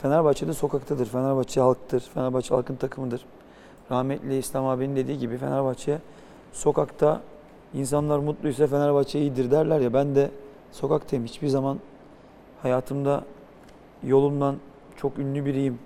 [0.02, 1.06] Fenerbahçe de sokaktadır.
[1.06, 2.00] Fenerbahçe halktır.
[2.14, 3.26] Fenerbahçe halkın takımıdır.
[3.92, 6.00] Rahmetli İslam abinin dediği gibi Fenerbahçe
[6.54, 7.22] sokakta
[7.74, 10.32] insanlar mutluysa Fenerbahçe iyidir derler ya ben de
[10.72, 11.26] sokaktayım.
[11.26, 11.80] Hiçbir zaman
[12.62, 13.24] hayatımda
[14.04, 14.56] yolumdan
[14.98, 15.80] çok ünlü biriyim.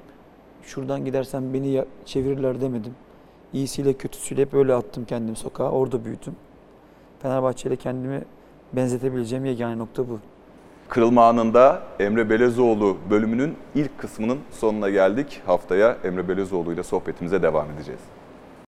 [0.63, 2.95] Şuradan gidersem beni çevirirler demedim.
[3.53, 5.71] İyisiyle kötüsüyle hep öyle attım kendimi sokağa.
[5.71, 6.35] Orada büyüdüm.
[7.19, 8.23] Fenerbahçe ile kendimi
[8.73, 10.19] benzetebileceğim yegane nokta bu.
[10.91, 15.41] Kırılma anında Emre Belezoğlu bölümünün ilk kısmının sonuna geldik.
[15.45, 18.01] Haftaya Emre Belezoğlu ile sohbetimize devam edeceğiz.